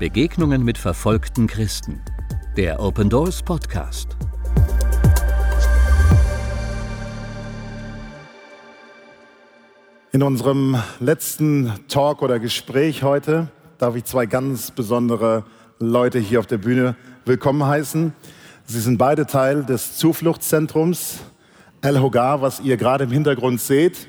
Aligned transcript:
Begegnungen 0.00 0.64
mit 0.64 0.78
verfolgten 0.78 1.46
Christen. 1.46 2.00
Der 2.56 2.80
Open 2.80 3.10
Doors 3.10 3.42
Podcast. 3.42 4.16
In 10.12 10.22
unserem 10.22 10.82
letzten 11.00 11.74
Talk 11.88 12.22
oder 12.22 12.38
Gespräch 12.38 13.02
heute 13.02 13.48
darf 13.76 13.94
ich 13.94 14.04
zwei 14.04 14.24
ganz 14.24 14.70
besondere 14.70 15.44
Leute 15.78 16.18
hier 16.18 16.40
auf 16.40 16.46
der 16.46 16.56
Bühne 16.56 16.96
willkommen 17.26 17.66
heißen. 17.66 18.14
Sie 18.64 18.80
sind 18.80 18.96
beide 18.96 19.26
Teil 19.26 19.64
des 19.66 19.98
Zufluchtszentrums 19.98 21.18
El 21.82 22.00
Hogar, 22.00 22.40
was 22.40 22.60
ihr 22.60 22.78
gerade 22.78 23.04
im 23.04 23.10
Hintergrund 23.10 23.60
seht. 23.60 24.08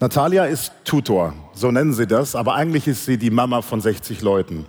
Natalia 0.00 0.46
ist 0.46 0.72
Tutor, 0.86 1.34
so 1.52 1.70
nennen 1.70 1.92
sie 1.92 2.06
das, 2.06 2.34
aber 2.34 2.54
eigentlich 2.54 2.88
ist 2.88 3.04
sie 3.04 3.18
die 3.18 3.30
Mama 3.30 3.60
von 3.60 3.82
60 3.82 4.22
Leuten. 4.22 4.64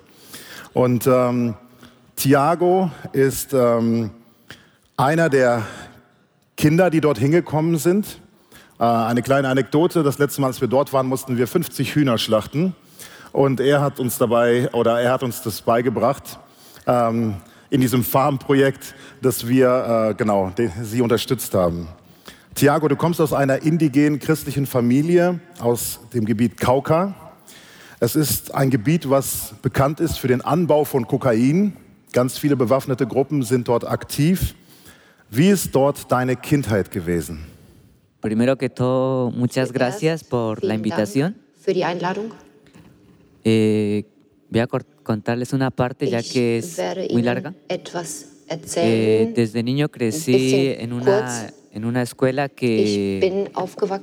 Und 0.74 1.06
ähm, 1.08 1.56
Tiago 2.16 2.92
ist 3.12 3.54
ähm, 3.54 4.12
einer 4.96 5.30
der 5.30 5.64
Kinder, 6.56 6.90
die 6.90 7.02
dort 7.02 7.18
hingekommen 7.18 7.78
sind. 7.78 8.22
Äh, 8.80 8.84
eine 8.84 9.22
kleine 9.22 9.50
Anekdote, 9.50 10.04
das 10.04 10.18
letzte 10.18 10.42
Mal, 10.42 10.48
als 10.48 10.62
wir 10.62 10.68
dort 10.68 10.94
waren, 10.94 11.08
mussten 11.08 11.38
wir 11.38 11.48
50 11.48 11.96
Hühner 11.96 12.18
schlachten. 12.18 12.76
Und 13.32 13.60
er 13.60 13.82
hat 13.82 14.00
uns 14.00 14.18
dabei, 14.18 14.70
oder 14.74 15.02
er 15.02 15.12
hat 15.12 15.24
uns 15.24 15.42
das 15.42 15.62
beigebracht, 15.62 16.40
ähm, 16.88 17.36
in 17.70 17.82
diesem 17.82 18.04
Farmprojekt, 18.04 18.96
das 19.22 19.48
wir, 19.48 20.10
äh, 20.10 20.14
genau, 20.14 20.52
sie 20.82 21.02
unterstützt 21.02 21.54
haben. 21.54 21.88
Tiago, 22.54 22.88
du 22.90 22.96
kommst 22.96 23.22
aus 23.22 23.34
einer 23.34 23.62
indigenen 23.64 24.20
christlichen 24.20 24.66
Familie 24.66 25.40
aus 25.60 26.00
dem 26.14 26.26
Gebiet 26.26 26.60
Kauka. 26.60 27.16
Es 28.04 28.16
ist 28.16 28.56
ein 28.56 28.72
Gebiet, 28.72 29.08
was 29.12 29.54
bekannt 29.62 30.00
ist 30.00 30.18
für 30.18 30.28
den 30.28 30.42
Anbau 30.42 30.86
von 30.86 31.06
Kokain. 31.06 31.74
Ganz 32.14 32.36
viele 32.36 32.56
bewaffnete 32.56 33.06
Gruppen 33.06 33.44
sind 33.44 33.68
dort 33.68 33.88
aktiv. 33.88 34.56
Wie 35.30 35.50
ist 35.50 35.76
dort 35.76 36.12
deine 36.12 36.36
Kindheit 36.36 36.90
gewesen? 36.90 37.46
Primero 38.20 38.58
que 38.58 38.70
todo, 38.70 39.30
muchas 39.30 39.72
gracias 39.72 40.24
por 40.24 40.64
la 40.64 40.74
invitación. 40.74 41.36
Für 41.60 41.74
die 41.74 41.84
Einladung. 41.84 42.32
Eh, 43.44 44.06
voy 44.50 44.62
a 44.62 44.68
contarles 45.04 45.54
una 45.54 45.70
parte 45.70 46.10
ya 46.10 46.24
que 46.24 46.58
es 46.58 46.82
muy 47.12 47.22
larga. 47.22 47.54
Etwas 47.68 48.32
Eh, 48.76 49.32
desde 49.34 49.64
niño 49.64 49.90
crecí 49.90 50.74
en 50.78 50.92
una, 50.92 51.50
en 51.72 51.86
una 51.86 52.02
escuela 52.02 52.50
que 52.50 53.50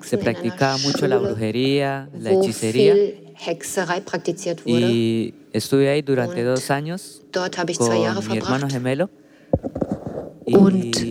se 0.03 0.19
practicaba 0.19 0.79
mucho 0.79 1.07
la 1.07 1.19
brujería, 1.19 2.09
la 2.19 2.33
hechicería. 2.33 2.95
Hexerei 3.39 4.01
praktiziert 4.01 4.65
wurde. 4.67 4.81
Y 4.91 5.35
estuve 5.53 5.89
ahí 5.91 6.03
durante 6.03 6.41
Und 6.41 6.47
dos 6.57 6.71
años 6.71 7.23
Dort 7.33 7.57
habe 7.59 7.73
ich 7.73 7.79
zwei 7.79 7.99
Jahre 7.99 8.23
verbracht. 8.23 8.69
gemelo. 8.73 9.09
Und 10.45 11.05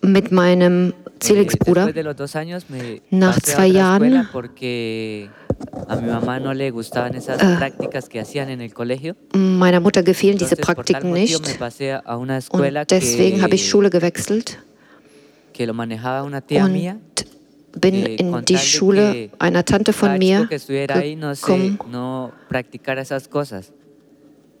Mit 0.00 0.30
meinem 0.32 0.90
eh, 0.90 1.10
Zwillingsbruder. 1.18 1.92
Nach 3.10 3.40
zwei 3.40 3.66
Jahren- 3.66 4.28
a 5.88 5.96
mi 5.96 6.08
mamá 6.10 6.38
no 6.38 6.52
le 6.54 6.70
gustaban 6.70 7.14
esas 7.14 7.42
Äh. 7.42 7.56
prácticas 7.56 8.08
que 8.08 8.20
hacían 8.20 8.48
en 8.48 8.60
el 8.60 8.72
colegio. 8.72 9.16
Meiner 9.34 9.80
Mutter 9.80 10.02
gefielen 10.02 10.38
diese 10.38 10.54
Entonces, 10.54 10.74
Praktiken 10.74 11.12
nicht. 11.12 11.34
Und 11.36 12.90
deswegen 12.90 13.42
habe 13.42 13.54
ich 13.54 13.68
Schule 13.68 13.90
gewechselt 13.90 14.58
que 15.52 15.66
lo 15.66 15.74
manejaba 15.74 16.22
una 16.22 16.40
tía 16.40 16.68
mía. 16.68 16.98
Bin 17.72 17.94
eh, 17.94 18.14
in 18.16 18.44
die 18.44 18.58
Schule 18.58 19.30
einer 19.38 19.64
Tante 19.64 19.92
von 19.92 20.18
mir 20.18 20.48
gekommen. 20.48 21.78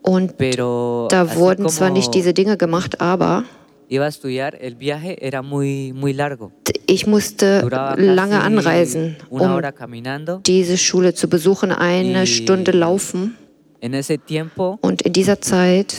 Und 0.02 0.34
da 1.10 1.34
wurden 1.36 1.68
zwar 1.68 1.90
nicht 1.90 2.14
diese 2.14 2.32
Dinge 2.32 2.56
gemacht, 2.56 3.00
aber 3.00 3.44
ich 6.86 7.06
musste 7.06 7.60
lange 7.96 8.40
anreisen, 8.40 9.16
um 9.30 9.60
diese 10.46 10.78
Schule 10.78 11.14
zu 11.14 11.28
besuchen, 11.28 11.72
eine 11.72 12.26
Stunde 12.26 12.72
laufen. 12.72 13.36
Und 13.80 15.02
in 15.02 15.12
dieser 15.12 15.40
Zeit 15.40 15.92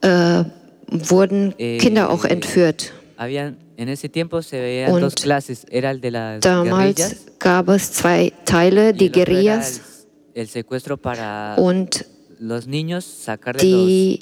äh, 0.00 0.44
wurden 0.90 1.54
Eh, 1.58 1.78
Kinder 1.78 2.10
auch 2.10 2.24
entführt. 2.24 2.92
Habían, 3.78 3.88
en 3.88 3.88
ese 3.88 4.08
tiempo 4.08 4.42
se 4.42 4.60
veían 4.60 4.92
Und 4.92 5.00
dos 5.02 5.14
clases, 5.14 5.66
era 5.70 5.90
el 5.90 6.00
de 6.00 6.10
las 6.10 6.40
Damals 6.40 7.16
gab 7.38 7.68
es 7.70 7.92
zwei 7.92 8.32
Teile, 8.44 8.92
die 8.92 9.10
Guerillas 9.10 9.80
und 11.56 12.06
die, 13.60 14.20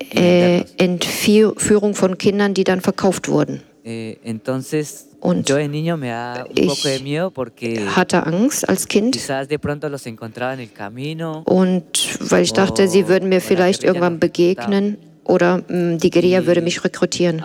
äh, 0.00 0.64
venderlos. 0.64 0.74
Entführung 0.78 1.94
von 1.94 2.18
Kindern, 2.18 2.54
die 2.54 2.64
dann 2.64 2.80
verkauft 2.80 3.28
wurden. 3.28 3.62
Eh, 3.84 4.16
entonces, 4.24 5.06
Und 5.20 5.48
yo 5.48 5.56
de 5.56 5.68
niño 5.68 5.96
me 5.96 6.08
da 6.08 6.44
un 6.44 6.52
ich 6.56 6.68
poco 6.68 6.88
de 6.88 7.00
miedo 7.00 7.30
porque 7.30 7.80
Hatte 7.94 8.26
Angst 8.26 8.68
als 8.68 8.86
Kind 8.86 9.14
quizás 9.14 9.48
de 9.48 9.58
pronto 9.58 9.88
los 9.88 10.06
encontraba 10.06 10.54
en 10.54 10.60
el 10.60 10.72
camino. 10.72 11.42
und 11.46 11.84
weil 12.30 12.42
ich 12.42 12.52
dachte, 12.52 12.88
sie 12.88 13.08
würden 13.08 13.28
mir 13.28 13.40
vielleicht 13.40 13.84
irgendwann 13.84 14.18
begegnen 14.18 14.98
oder 15.28 15.62
mh, 15.68 15.96
die 15.98 16.10
Guerilla 16.10 16.46
würde 16.46 16.60
mich 16.60 16.82
rekrutieren. 16.84 17.42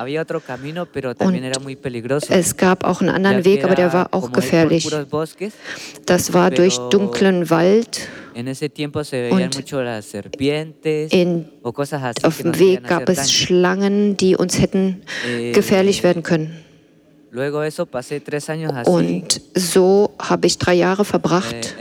Und. 2.29 2.35
Es 2.35 2.57
gab 2.57 2.83
auch 2.83 3.01
einen 3.01 3.09
anderen 3.09 3.45
Weg, 3.45 3.63
aber 3.63 3.75
der 3.75 3.93
war 3.93 4.09
auch 4.11 4.31
gefährlich. 4.31 4.87
Das 6.05 6.33
war 6.33 6.51
durch 6.51 6.77
dunklen 6.89 7.49
Wald. 7.49 8.07
Und 8.33 9.55
In, 11.11 11.45
auf 12.23 12.37
dem 12.37 12.59
Weg 12.59 12.87
gab 12.87 13.09
es. 13.09 13.31
Schlangen, 13.31 14.15
die 14.17 14.35
uns 14.35 14.59
hätten 14.59 15.01
Eh, 15.27 15.51
gefährlich 15.51 16.03
werden 16.03 16.23
können. 16.23 16.57
Und 18.87 19.41
so 19.55 20.11
habe 20.19 20.47
ich 20.47 20.57
drei 20.57 20.73
Jahre 20.73 21.01
eh, 21.01 21.05
verbracht 21.05 21.75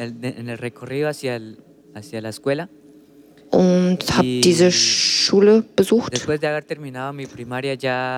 und 3.51 3.99
habe 4.17 4.41
diese 4.41 4.71
Schule 4.71 5.65
besucht. 5.77 6.27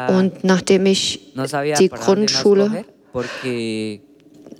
Und 0.09 0.45
nachdem 0.45 0.87
ich 0.87 1.33
die 1.79 1.89
Grundschule 1.89 2.85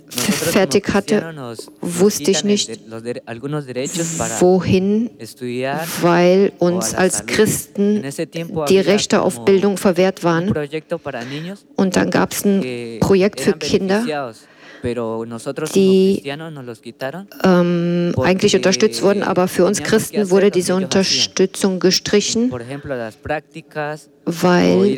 fertig 0.09 0.93
hatte, 0.93 1.33
wusste 1.81 2.31
ich 2.31 2.43
nicht, 2.43 2.79
wohin, 4.39 5.09
weil 6.01 6.51
uns 6.59 6.93
als. 6.93 7.25
Christen 7.25 8.03
die 8.67 8.79
Rechte 8.79 9.21
auf 9.21 9.45
Bildung 9.45 9.77
verwehrt 9.77 10.23
waren. 10.23 10.53
Und 11.75 11.95
dann 11.95 12.11
gab 12.11 12.33
es 12.33 12.45
ein 12.45 12.99
Projekt 12.99 13.39
für 13.41 13.53
Kinder, 13.53 14.33
die- 15.73 16.21
ähm, 17.43 18.13
eigentlich 18.21 18.55
unterstützt 18.55 19.01
wurden, 19.01 19.23
aber 19.23 19.47
für 19.47 19.65
uns 19.65 19.81
Christen 19.83 20.29
wurde 20.29 20.51
diese. 20.51 20.73
Unterstützung 20.75 21.79
gestrichen, 21.79 22.49
weil 24.25 24.95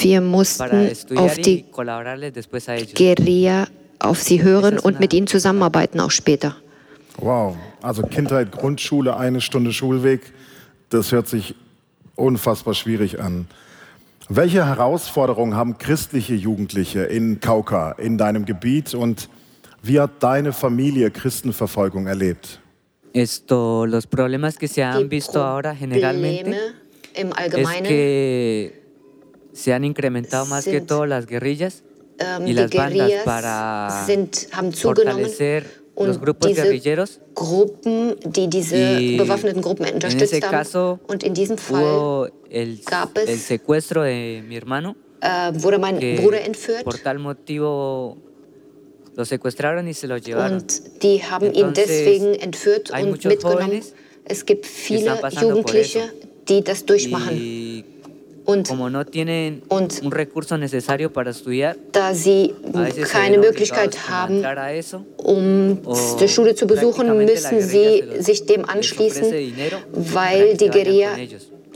wir 0.00 0.20
mussten 0.20 0.62
auf 1.16 1.34
die. 1.44 1.64
Guerilla, 2.96 3.66
auf 3.98 4.22
sie 4.22 4.42
hören 4.42 4.78
und 4.78 5.00
mit 5.00 5.12
ihnen 5.14 5.26
zusammenarbeiten 5.26 6.00
auch 6.00 6.10
später. 6.10 6.56
Wow, 7.18 7.56
also 7.82 8.02
Kindheit, 8.02 8.50
Grundschule, 8.52 9.16
eine 9.16 9.40
Stunde 9.42 9.72
Schulweg, 9.72 10.20
das 10.88 11.12
hört 11.12 11.28
sich 11.28 11.54
unfassbar 12.16 12.72
schwierig 12.74 13.20
an. 13.20 13.46
Welche 14.32 14.64
Herausforderungen 14.64 15.56
haben 15.56 15.76
christliche 15.76 16.34
Jugendliche 16.34 17.02
in 17.02 17.40
Kauka, 17.40 17.96
in 17.98 18.16
deinem 18.16 18.44
Gebiet 18.44 18.94
und 18.94 19.28
wie 19.82 19.98
hat 19.98 20.22
deine 20.22 20.52
Familie 20.52 21.10
Christenverfolgung 21.10 22.06
erlebt? 22.06 22.60
Esto, 23.12 23.84
los 23.86 24.06
problemas 24.06 24.56
que 24.56 24.68
se 24.68 24.84
han 24.84 25.02
Die 25.02 25.10
visto 25.10 25.42
ahora 25.42 25.74
generalmente 25.74 26.42
Probleme 26.44 26.74
im 27.14 27.28
es 27.30 27.38
Allgemeinen, 27.38 27.88
que 27.88 28.82
se 29.52 29.74
han 29.74 29.82
incrementado 29.82 30.46
más 30.46 30.64
que 30.64 30.78
sind, 30.78 30.86
todo 30.86 31.06
las 31.06 31.26
guerrillas 31.26 31.82
ähm, 32.20 32.44
y 32.44 32.46
die 32.46 32.54
las 32.54 32.70
bandas 32.70 33.08
Guerillas 33.08 33.24
para 33.24 34.04
sind, 34.06 34.46
haben 34.52 34.72
zugenommen 34.72 35.24
fortalecer 35.24 35.64
los 35.96 36.16
und 36.16 36.22
grupos 36.22 36.50
diese 36.50 36.62
guerrilleros. 36.62 37.20
Gruppen, 37.34 38.14
die 38.24 38.46
diese 38.46 38.76
Y 38.76 39.16
bewaffneten 39.16 39.60
Gruppen 39.60 39.86
en 39.86 39.94
unterstützt 39.94 40.40
haben. 40.40 41.00
Und 41.08 41.24
in 41.24 41.34
diesem 41.34 41.58
Fall 41.58 42.30
el, 42.50 42.80
gab 42.84 43.16
es- 43.16 43.28
el 43.28 43.38
secuestro 43.38 44.02
de 44.02 44.42
mi 44.46 44.56
hermano, 44.56 44.96
äh, 45.20 45.52
wurde 45.54 45.78
mein 45.78 45.98
Bruder 45.98 46.44
entführt 46.44 46.84
por 46.84 46.98
tal 46.98 47.18
motivo 47.18 48.16
lo 49.16 49.24
secuestraron 49.24 49.86
y 49.88 49.94
se 49.94 50.06
lo 50.06 50.16
llevaron. 50.16 50.58
und 50.58 51.02
die 51.02 51.22
haben 51.22 51.46
ihn 51.52 51.66
Entonces, 51.66 51.86
deswegen 51.88 52.34
entführt 52.34 52.90
und 52.90 53.24
mitgenommen. 53.24 53.82
Es 54.24 54.46
gibt 54.46 54.66
viele 54.66 55.18
Jugendliche, 55.40 56.12
die 56.48 56.62
das 56.62 56.84
durchmachen. 56.84 57.36
Y 57.36 57.84
Und 58.46 58.68
no 58.70 59.04
tienen 59.04 59.62
und- 59.68 60.02
un 60.02 60.10
recurso 60.10 60.56
necesario 60.56 61.12
para 61.12 61.30
estudiar, 61.30 61.76
da 61.92 62.14
sie 62.14 62.52
keine 63.12 63.38
Möglichkeit 63.38 64.08
haben, 64.08 64.42
eso. 64.74 65.04
um 65.18 65.78
die 66.18 66.28
Schule 66.28 66.54
zu 66.54 66.66
besuchen, 66.66 67.16
müssen 67.16 67.60
sie 67.60 68.02
sich 68.18 68.46
dem 68.46 68.64
anschließen, 68.64 69.32
weil 69.92 70.56
die 70.56 70.68
Guerilla. 70.68 71.10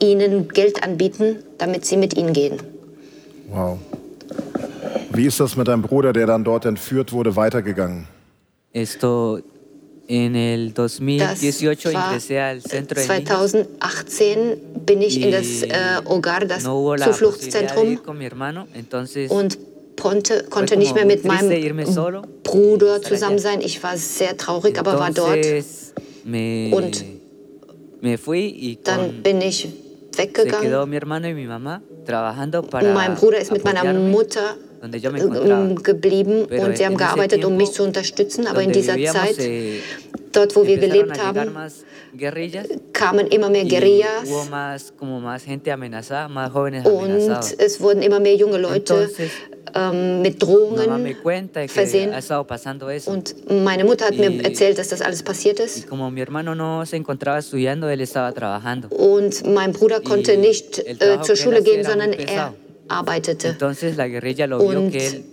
Ihnen 0.01 0.49
Geld 0.49 0.83
anbieten, 0.83 1.39
damit 1.59 1.85
sie 1.85 1.97
mit 1.97 2.17
ihnen 2.17 2.33
gehen. 2.33 2.59
Wow. 3.51 3.79
Wie 5.13 5.27
ist 5.27 5.39
das 5.39 5.57
mit 5.57 5.69
deinem 5.69 5.83
Bruder, 5.83 6.13
der 6.13 6.27
dann 6.27 6.45
dort 6.45 6.65
entführt 6.65 7.13
wurde, 7.13 7.37
weitergegangen? 7.37 8.07
Esto 8.73 9.39
en 10.09 10.35
el 10.35 10.73
Das 10.73 10.97
2018 10.97 11.95
war 11.95 12.11
ingresé 12.11 12.41
al 12.41 12.61
centro 12.61 12.95
de 12.95 13.07
niños 13.07 13.31
2018 13.31 14.57
bin 14.85 15.03
ich 15.03 15.21
in 15.21 15.31
das 15.31 15.63
äh, 15.63 16.03
Hogar, 16.05 16.45
das 16.45 16.65
no 16.65 16.97
Zufluchtszentrum 16.97 18.21
hermano, 18.21 18.67
und 19.29 19.59
konnte, 19.99 20.45
konnte 20.51 20.77
nicht 20.77 20.95
mehr 20.95 21.07
mit 21.07 21.25
meinem 21.25 21.79
Bruder 22.43 23.01
zusammen 23.01 23.39
sein. 23.39 23.61
Ich 23.61 23.83
war 23.83 23.97
sehr 23.97 24.37
traurig, 24.37 24.79
aber 24.79 24.99
war 24.99 25.11
dort. 25.11 25.47
Und 26.25 27.05
Dann 28.85 29.23
bin 29.23 29.41
ich 29.41 29.69
weggegangen. 30.19 30.73
Mein 32.95 33.15
Bruder 33.15 33.39
ist 33.39 33.53
mit 33.53 33.65
meiner 33.65 33.93
Mutter 33.93 34.57
ähm, 34.83 35.77
geblieben 35.77 36.45
und 36.45 36.77
sie 36.77 36.83
en 36.83 36.91
haben 36.91 36.97
gearbeitet, 36.97 37.45
um 37.45 37.57
mich 37.57 37.73
zu 37.73 37.83
unterstützen. 37.83 38.47
Aber 38.47 38.63
in 38.63 38.73
dieser 38.73 38.97
Zeit, 39.05 39.39
eh, 39.39 39.81
dort 40.33 40.55
wo 40.55 40.67
wir 40.67 40.79
gelebt 40.79 41.23
haben, 41.23 41.51
kamen 42.93 43.27
immer 43.29 43.49
mehr 43.49 43.65
Guerillas 43.65 44.29
und 46.85 47.59
es 47.59 47.81
wurden 47.81 48.03
immer 48.03 48.21
mehr 48.21 48.37
junge 48.37 48.59
Leute 48.59 49.09
ähm, 49.75 50.23
mit 50.23 50.43
Drohungen 50.43 51.15
versehen. 51.69 52.13
Und 53.07 53.35
meine 53.65 53.85
Mutter 53.85 54.07
hat 54.07 54.17
mir 54.17 54.45
erzählt, 54.45 54.79
dass 54.79 54.89
das 54.89 55.01
alles 55.01 55.23
passiert 55.23 55.61
ist. 55.61 55.87
Und 58.91 59.55
mein 59.55 59.73
Bruder 59.73 60.01
konnte 60.01 60.37
nicht 60.37 60.79
äh, 60.79 61.21
zur 61.23 61.37
Schule 61.37 61.63
gehen, 61.63 61.85
sondern 61.85 62.13
er 62.13 62.53
arbeitete. 62.89 63.57
Und 64.59 64.93
die. 64.93 65.25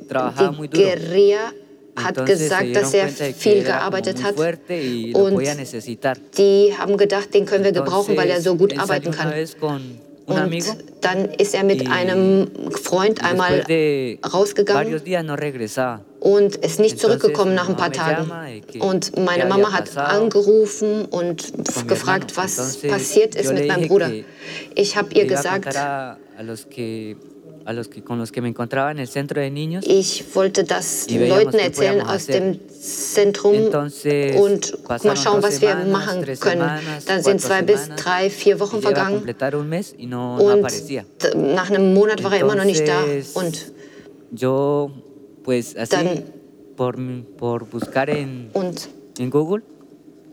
Guerilla 0.83 1.51
hat 1.95 2.25
gesagt, 2.25 2.75
dass 2.75 2.93
er 2.93 3.07
viel 3.33 3.63
gearbeitet 3.63 4.23
hat. 4.23 4.35
Und 5.13 5.41
die 6.37 6.73
haben 6.77 6.95
gedacht, 6.97 7.33
den 7.33 7.45
können 7.45 7.63
wir 7.65 7.71
gebrauchen, 7.73 8.15
weil 8.17 8.29
er 8.29 8.41
so 8.41 8.55
gut 8.55 8.77
arbeiten 8.79 9.11
kann. 9.11 9.33
Und 10.25 10.63
dann 11.01 11.25
ist 11.25 11.55
er 11.55 11.63
mit 11.63 11.89
einem 11.89 12.51
Freund 12.71 13.23
einmal 13.23 13.65
rausgegangen 14.33 15.01
und 16.19 16.55
ist 16.57 16.79
nicht 16.79 16.99
zurückgekommen 16.99 17.55
nach 17.55 17.67
ein 17.67 17.75
paar 17.75 17.91
Tagen. 17.91 18.31
Und 18.79 19.17
meine 19.17 19.45
Mama 19.45 19.73
hat 19.73 19.97
angerufen 19.97 21.05
und 21.05 21.51
gefragt, 21.87 22.37
was 22.37 22.77
passiert 22.77 23.35
ist 23.35 23.53
mit 23.53 23.67
meinem 23.67 23.87
Bruder. 23.87 24.11
Ich 24.75 24.95
habe 24.95 25.13
ihr 25.13 25.25
gesagt, 25.25 25.75
a, 27.65 27.69
a 27.69 27.73
los 27.73 27.87
que 27.87 27.99
a 27.99 28.01
los 28.01 28.01
que 28.01 28.03
con 28.03 28.17
los 28.19 28.31
que 28.31 28.41
me 28.41 28.49
encontraba 28.49 28.91
en 28.91 28.99
el 28.99 29.07
centro 29.07 29.41
de 29.41 29.49
niños 29.49 29.83
ich 29.87 30.23
wollte 30.33 30.63
das 30.63 31.05
veíamos 31.07 31.43
Leuten 31.43 31.59
erzählen 31.59 32.01
aus 32.01 32.27
dem 32.27 32.59
Zentrum 32.81 33.53
Entonces, 33.53 34.35
und 34.35 34.77
mal 35.03 35.15
schauen, 35.15 35.43
was 35.43 35.61
wir 35.61 35.75
machen 35.75 36.23
können. 36.23 36.37
semanas, 36.37 37.05
Dann 37.05 37.21
sind 37.23 37.41
zwei 37.41 37.61
bis 37.61 37.89
drei, 37.95 38.29
vier 38.29 38.59
Wochen 38.59 38.81
vergangen 38.81 39.23
no, 39.99 40.35
und 40.35 41.53
nach 41.53 41.69
einem 41.69 41.93
Monat 41.93 42.23
war 42.23 42.33
er 42.33 42.41
immer 42.41 42.55
noch 42.55 42.65
nicht 42.65 42.87
da. 42.87 43.03
Und, 43.35 43.71
Yo 44.35 44.91
pues 45.43 45.75
así 45.75 45.89
Dann- 45.91 46.23
por, 46.75 46.95
por 47.37 47.65
buscar 47.65 48.09
en, 48.09 48.49
und 48.53 48.89
en 49.19 49.29
Google, 49.29 49.61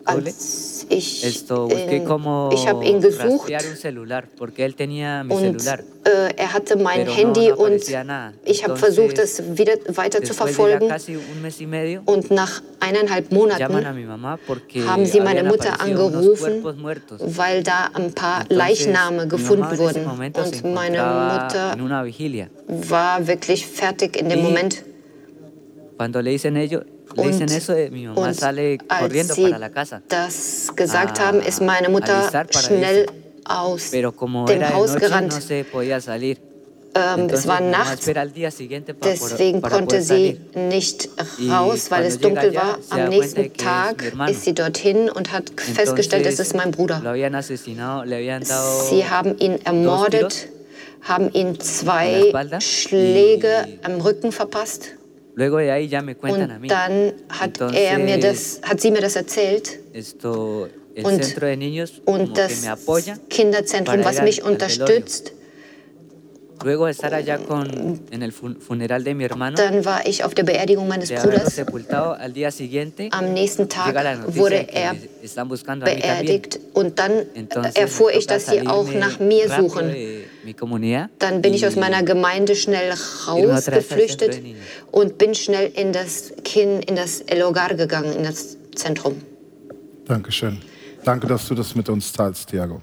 als 0.08 0.86
ich, 0.88 1.24
esto 1.24 1.68
busqué 1.68 2.02
como 2.04 2.50
ich 2.52 2.66
habe 2.66 2.84
ihn 2.86 3.00
gesucht 3.00 3.50
un 3.50 3.76
celular 3.76 4.24
porque 4.36 4.64
él 4.64 4.74
tenía 4.74 5.22
mi 5.24 5.34
und 5.34 5.60
celular. 5.60 5.80
äh, 6.04 6.32
er 6.36 6.52
hatte 6.54 6.76
mein 6.76 7.00
Pero 7.04 7.10
no- 7.12 7.16
Handy 7.18 7.48
no 7.48 7.56
und 7.56 7.72
aparecía 7.74 8.04
nada. 8.04 8.32
ich 8.44 8.64
habe 8.64 8.76
versucht, 8.76 9.18
das 9.18 9.42
wieder 9.58 9.74
weiter 9.94 10.22
zu 10.22 10.32
verfolgen. 10.34 10.88
medio, 11.68 12.00
Und 12.06 12.30
nach 12.30 12.62
eineinhalb 12.80 13.30
Monaten 13.32 13.84
haben 14.86 15.06
sie 15.06 15.20
meine 15.20 15.44
Mutter 15.44 15.80
angerufen, 15.80 16.64
weil 17.20 17.62
da 17.62 17.90
ein 17.94 18.12
paar 18.14 18.42
Entonces, 18.42 18.56
Leichname 18.56 19.28
gefunden 19.28 19.78
wurden. 19.78 20.06
Und 20.06 20.74
meine 20.74 20.98
Mutter 21.32 21.76
war 22.90 23.26
wirklich 23.26 23.66
fertig 23.66 24.16
in 24.16 24.28
dem 24.28 24.38
Y 24.38 24.42
Moment. 24.42 24.84
Cuando 25.98 26.20
le 26.22 26.30
dicen 26.30 26.56
ello, 26.56 26.80
le 26.80 26.97
Und, 27.16 27.26
dicen 27.26 27.48
eso, 27.48 27.72
eh, 27.72 27.90
mi 27.90 28.06
mamá 28.06 28.28
und 28.28 28.34
sale 28.34 28.78
als 28.88 29.00
corriendo 29.00 29.34
sie 29.34 29.42
para 29.42 29.58
la 29.58 29.70
casa. 29.70 30.02
das 30.08 30.68
gesagt 30.76 31.20
haben, 31.20 31.40
ist 31.40 31.60
meine 31.60 31.88
Mutter 31.88 32.30
schnell 32.50 33.06
aus 33.44 33.90
dem 33.90 34.74
Haus 34.74 34.94
gerannt. 34.96 35.32
Ähm, 36.94 37.28
es 37.30 37.46
war 37.46 37.60
Nacht, 37.60 37.98
deswegen 38.06 39.62
konnte 39.62 40.02
sie 40.02 40.40
nicht 40.54 41.08
raus, 41.48 41.90
weil 41.90 42.04
es 42.06 42.18
dunkel 42.18 42.54
war. 42.54 42.78
Am 42.90 43.08
nächsten 43.08 43.52
Tag 43.54 44.02
ist 44.28 44.44
sie 44.44 44.54
dorthin 44.54 45.10
und 45.10 45.32
hat 45.32 45.52
festgestellt, 45.56 46.26
es 46.26 46.40
ist 46.40 46.54
mein 46.54 46.70
Bruder. 46.70 47.02
Sie 48.88 49.08
haben 49.08 49.38
ihn 49.38 49.58
ermordet, 49.64 50.48
haben 51.02 51.30
ihm 51.32 51.58
la 51.58 51.60
zwei 51.60 52.32
Schläge 52.60 53.66
am 53.82 54.00
Rücken 54.00 54.32
verpasst. 54.32 54.97
Luego 55.38 55.58
de 55.58 55.70
ahí 55.70 55.86
ya 55.86 56.02
me 56.02 56.16
cuentan 56.16 56.50
a 56.50 56.54
Und 56.56 56.62
mí. 56.62 56.68
dann 56.68 57.12
hat 57.28 57.60
er 57.72 57.96
mir 58.00 58.18
das, 58.18 58.60
hat 58.64 58.80
sie 58.80 58.90
mir 58.90 59.00
das 59.00 59.14
erzählt. 59.14 59.78
Und- 61.04 61.36
Und 62.06 62.36
das 62.36 62.64
Kinderzentrum, 63.28 64.04
was 64.04 64.20
mich 64.20 64.42
unterstützt, 64.42 65.32
Luego 66.64 66.86
de 66.86 66.90
estar 66.90 67.14
allá 67.14 67.38
con, 67.38 68.00
en 68.10 68.20
el 68.20 68.32
fun- 68.32 68.56
funeral 68.60 69.04
de 69.04 69.14
mi 69.14 69.22
hermano, 69.22 69.56
dann 69.56 69.84
war 69.84 70.04
ich 70.08 70.24
auf 70.24 70.34
der 70.34 70.42
Beerdigung 70.42 70.88
meines 70.88 71.08
Bruders. 71.12 71.54
sepultado, 71.54 72.14
al 72.14 72.32
día 72.32 72.50
siguiente 72.50 73.08
Am 73.12 73.32
nächsten 73.32 73.68
Tag 73.68 73.94
wurde 74.34 74.66
er 74.72 74.94
beerdigt 75.84 76.58
und 76.74 76.98
dann 76.98 77.26
erfuhr 77.74 78.12
ich, 78.12 78.26
dass 78.26 78.46
sie 78.46 78.66
auch 78.66 78.90
nach 78.92 79.20
mir 79.20 79.48
suchen. 79.48 79.92
Dann 81.18 81.42
bin 81.42 81.54
ich 81.54 81.66
aus 81.66 81.76
meiner 81.76 82.02
Gemeinde 82.02 82.56
schnell 82.56 82.94
rausgeflüchtet 83.26 84.40
und 84.90 85.18
bin 85.18 85.34
schnell 85.34 85.70
in 85.74 85.92
das 85.92 86.32
Kin, 86.44 86.80
in 86.80 86.96
das 86.96 87.20
El 87.20 87.42
Hogar 87.42 87.74
gegangen, 87.74 88.12
in 88.12 88.24
das 88.24 88.56
Zentrum. 88.74 89.20
Dankeschön. 90.06 90.58
Danke, 91.04 91.26
dass 91.26 91.48
du 91.48 91.54
das 91.54 91.74
mit 91.74 91.88
uns 91.88 92.12
teilst, 92.12 92.48
Thiago. 92.50 92.80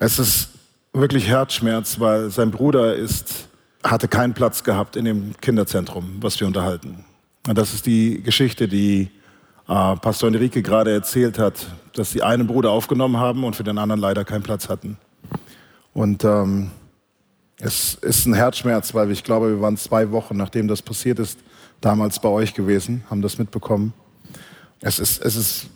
Es 0.00 0.18
ist 0.18 0.48
wirklich 0.92 1.26
Herzschmerz, 1.26 1.98
weil 2.00 2.30
sein 2.30 2.50
Bruder 2.50 2.94
ist, 2.94 3.48
hatte 3.82 4.08
keinen 4.08 4.34
Platz 4.34 4.64
gehabt 4.64 4.96
in 4.96 5.04
dem 5.04 5.34
Kinderzentrum, 5.40 6.16
was 6.20 6.38
wir 6.40 6.46
unterhalten. 6.46 7.04
Und 7.46 7.56
das 7.56 7.74
ist 7.74 7.86
die 7.86 8.22
Geschichte, 8.22 8.68
die 8.68 9.10
äh, 9.68 9.96
Pastor 9.96 10.28
Enrique 10.28 10.62
gerade 10.62 10.92
erzählt 10.92 11.38
hat, 11.38 11.66
dass 11.94 12.10
sie 12.12 12.22
einen 12.22 12.46
Bruder 12.46 12.70
aufgenommen 12.70 13.16
haben 13.18 13.44
und 13.44 13.56
für 13.56 13.64
den 13.64 13.78
anderen 13.78 14.00
leider 14.00 14.24
keinen 14.24 14.42
Platz 14.42 14.68
hatten. 14.68 14.98
Und 15.98 16.22
ähm, 16.22 16.70
es 17.58 17.94
ist 17.94 18.24
ein 18.26 18.34
Herzschmerz, 18.34 18.94
weil 18.94 19.10
ich 19.10 19.24
glaube, 19.24 19.50
wir 19.50 19.60
waren 19.60 19.76
zwei 19.76 20.12
Wochen, 20.12 20.36
nachdem 20.36 20.68
das 20.68 20.80
passiert 20.80 21.18
ist, 21.18 21.40
damals 21.80 22.20
bei 22.20 22.28
euch 22.28 22.54
gewesen, 22.54 23.02
haben 23.10 23.20
das 23.20 23.36
mitbekommen. 23.36 23.92
Es 24.80 25.00
ist, 25.00 25.20
es 25.20 25.34
ist 25.34 25.66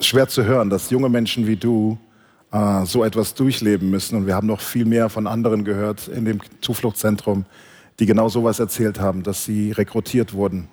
schwer 0.00 0.28
zu 0.28 0.44
hören, 0.44 0.68
dass 0.68 0.90
junge 0.90 1.08
Menschen 1.08 1.46
wie 1.46 1.56
du 1.56 1.96
äh, 2.52 2.84
so 2.84 3.02
etwas 3.02 3.32
durchleben 3.32 3.88
müssen. 3.88 4.18
Und 4.18 4.26
wir 4.26 4.34
haben 4.34 4.46
noch 4.46 4.60
viel 4.60 4.84
mehr 4.84 5.08
von 5.08 5.26
anderen 5.26 5.64
gehört 5.64 6.08
in 6.08 6.26
dem 6.26 6.40
Zufluchtszentrum, 6.60 7.46
die 8.00 8.04
genau 8.04 8.28
sowas 8.28 8.60
erzählt 8.60 9.00
haben, 9.00 9.22
dass 9.22 9.46
sie 9.46 9.72
rekrutiert 9.72 10.34
wurden. 10.34 10.68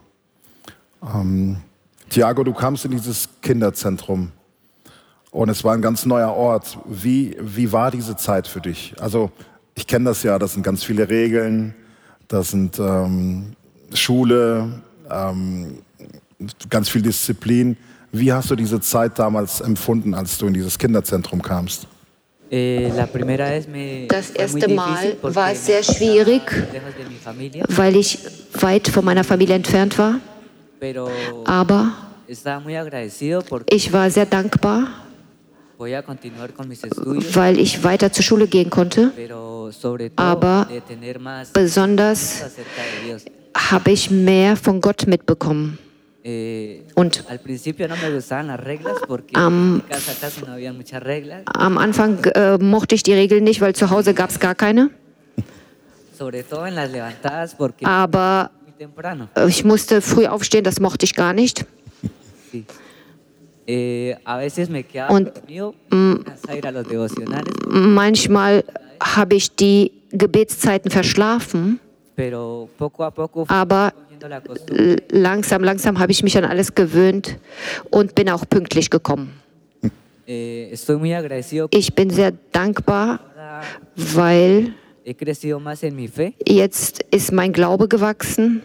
Ähm, 1.01 1.61
Tiago, 2.09 2.43
du 2.43 2.51
kamst 2.51 2.83
in 2.83 2.91
dieses 2.91 3.29
Kinderzentrum 3.41 4.33
und 5.35 5.49
es 5.49 5.63
war 5.65 5.73
ein 5.73 5.81
ganz 5.81 6.05
neuer 6.05 6.33
Ort. 6.33 6.77
Wie, 6.85 7.35
wie 7.41 7.71
war 7.71 7.91
diese 7.91 8.15
Zeit 8.15 8.47
für 8.47 8.61
dich? 8.61 8.95
Also 8.99 9.31
ich 9.75 9.85
kenne 9.85 10.05
das 10.05 10.23
ja, 10.23 10.39
das 10.39 10.53
sind 10.53 10.63
ganz 10.63 10.83
viele 10.83 11.09
Regeln, 11.09 11.75
das 12.29 12.51
sind 12.51 12.79
ähm, 12.79 13.53
Schule, 13.93 14.81
ähm, 15.11 15.79
ganz 16.69 16.87
viel 16.87 17.01
Disziplin. 17.01 17.75
Wie 18.13 18.31
hast 18.31 18.49
du 18.49 18.55
diese 18.55 18.79
Zeit 18.79 19.19
damals 19.19 19.59
empfunden, 19.59 20.13
als 20.13 20.37
du 20.37 20.47
in 20.47 20.53
dieses 20.53 20.79
Kinderzentrum 20.79 21.41
kamst? 21.41 21.85
Me 22.49 24.05
Das 24.07 24.29
erste 24.29 24.69
Mal 24.69 25.17
war 25.21 25.51
es 25.51 25.65
sehr 25.65 25.83
schwierig, 25.83 26.43
weil 27.75 27.97
ich 27.97 28.19
weit 28.53 28.87
von 28.87 29.03
meiner 29.03 29.25
Familie 29.25 29.55
entfernt 29.55 29.97
war. 29.97 30.15
Aber 31.43 31.91
ich 33.69 33.93
war 33.93 34.09
sehr 34.09 34.25
dankbar, 34.25 34.87
weil 37.35 37.59
ich 37.59 37.83
weiter 37.83 38.11
zur 38.11 38.23
Schule 38.23 38.47
gehen 38.47 38.69
konnte. 38.69 39.11
Aber 40.15 40.67
Besonders 41.53 42.41
habe 43.57 43.91
ich 43.91 44.09
mehr 44.11 44.55
von 44.55 44.79
Gott 44.81 45.05
mitbekommen. 45.07 45.77
Eh, 46.23 46.79
Und 46.95 47.23
Am- 49.35 49.81
Am 51.45 51.77
Anfang 51.77 52.23
äh, 52.25 52.57
mochte 52.57 52.95
ich 52.95 53.03
die 53.03 53.13
Regeln 53.13 53.43
nicht, 53.43 53.61
weil 53.61 53.75
zu 53.75 53.89
Hause 53.91 54.13
gab 54.15 54.31
es 54.31 54.39
gar 54.39 54.55
keine. 54.55 54.89
Aber 57.83 58.49
ich 59.47 59.63
musste 59.63 60.01
früh 60.01 60.25
aufstehen, 60.25 60.63
das 60.63 60.79
mochte 60.79 61.05
ich 61.05 61.13
gar 61.13 61.33
nicht. 61.33 61.65
Und, 65.09 65.31
los 66.71 66.87
devocionales, 66.87 67.53
Manchmal 67.67 68.63
habe 69.01 69.35
ich 69.35 69.55
die 69.55 69.91
Gebetszeiten 70.11 70.91
verschlafen, 70.91 71.79
aber 73.47 73.93
langsam, 75.11 75.63
langsam 75.63 75.99
habe 75.99 76.11
ich 76.11 76.23
mich 76.23 76.37
an 76.37 76.45
alles 76.45 76.73
gewöhnt 76.73 77.37
und 77.89 78.15
bin 78.15 78.29
auch 78.29 78.47
pünktlich 78.47 78.89
gekommen. 78.89 79.33
Eh, 80.27 80.73
Ich 81.71 81.93
bin 81.93 82.09
sehr 82.09 82.31
dankbar, 82.51 83.19
weil 83.95 84.73
jetzt 86.47 87.03
ist 87.11 87.31
mein 87.31 87.53
Glaube 87.53 87.87
gewachsen 87.87 88.61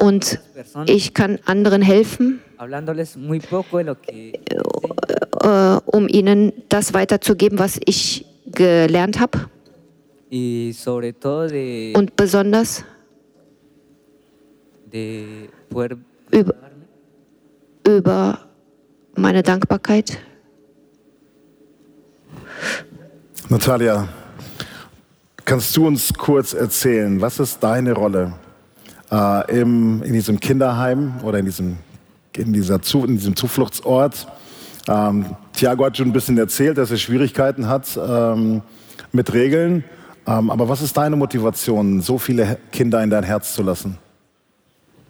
und 0.00 0.40
ich 0.86 1.14
kann 1.14 1.38
anderen 1.44 1.82
helfen, 1.82 2.40
äh, 5.42 5.76
um 5.86 6.08
ihnen 6.08 6.52
das 6.68 6.94
weiterzugeben, 6.94 7.58
was 7.58 7.78
ich 7.84 8.24
gelernt 8.46 9.20
habe 9.20 9.46
und 11.94 12.16
besonders 12.16 12.84
über, 16.30 16.54
über 17.86 18.38
meine 19.14 19.42
Dankbarkeit. 19.42 20.18
Natalia, 23.48 24.08
kannst 25.44 25.76
du 25.76 25.86
uns 25.86 26.12
kurz 26.14 26.54
erzählen, 26.54 27.20
was 27.20 27.38
ist 27.38 27.62
deine 27.62 27.92
Rolle 27.92 28.32
äh, 29.10 29.60
im, 29.60 30.02
in 30.02 30.12
diesem 30.12 30.40
Kinderheim 30.40 31.14
oder 31.22 31.38
in 31.38 31.46
diesem, 31.46 31.76
in 32.36 32.52
dieser 32.52 32.82
Zu, 32.82 33.04
in 33.04 33.16
diesem 33.16 33.36
Zufluchtsort? 33.36 34.26
Ähm, 34.88 35.26
Tiago 35.52 35.84
hat 35.84 35.96
schon 35.96 36.08
ein 36.08 36.12
bisschen 36.12 36.38
erzählt, 36.38 36.78
dass 36.78 36.90
er 36.90 36.96
Schwierigkeiten 36.96 37.68
hat 37.68 37.86
ähm, 37.96 38.62
mit 39.12 39.32
Regeln. 39.32 39.84
Ähm, 40.26 40.50
aber 40.50 40.68
was 40.68 40.82
ist 40.82 40.96
deine 40.96 41.16
Motivation, 41.16 42.00
so 42.00 42.18
viele 42.18 42.58
Kinder 42.72 43.02
in 43.02 43.10
dein 43.10 43.24
Herz 43.24 43.54
zu 43.54 43.62
lassen? 43.62 43.98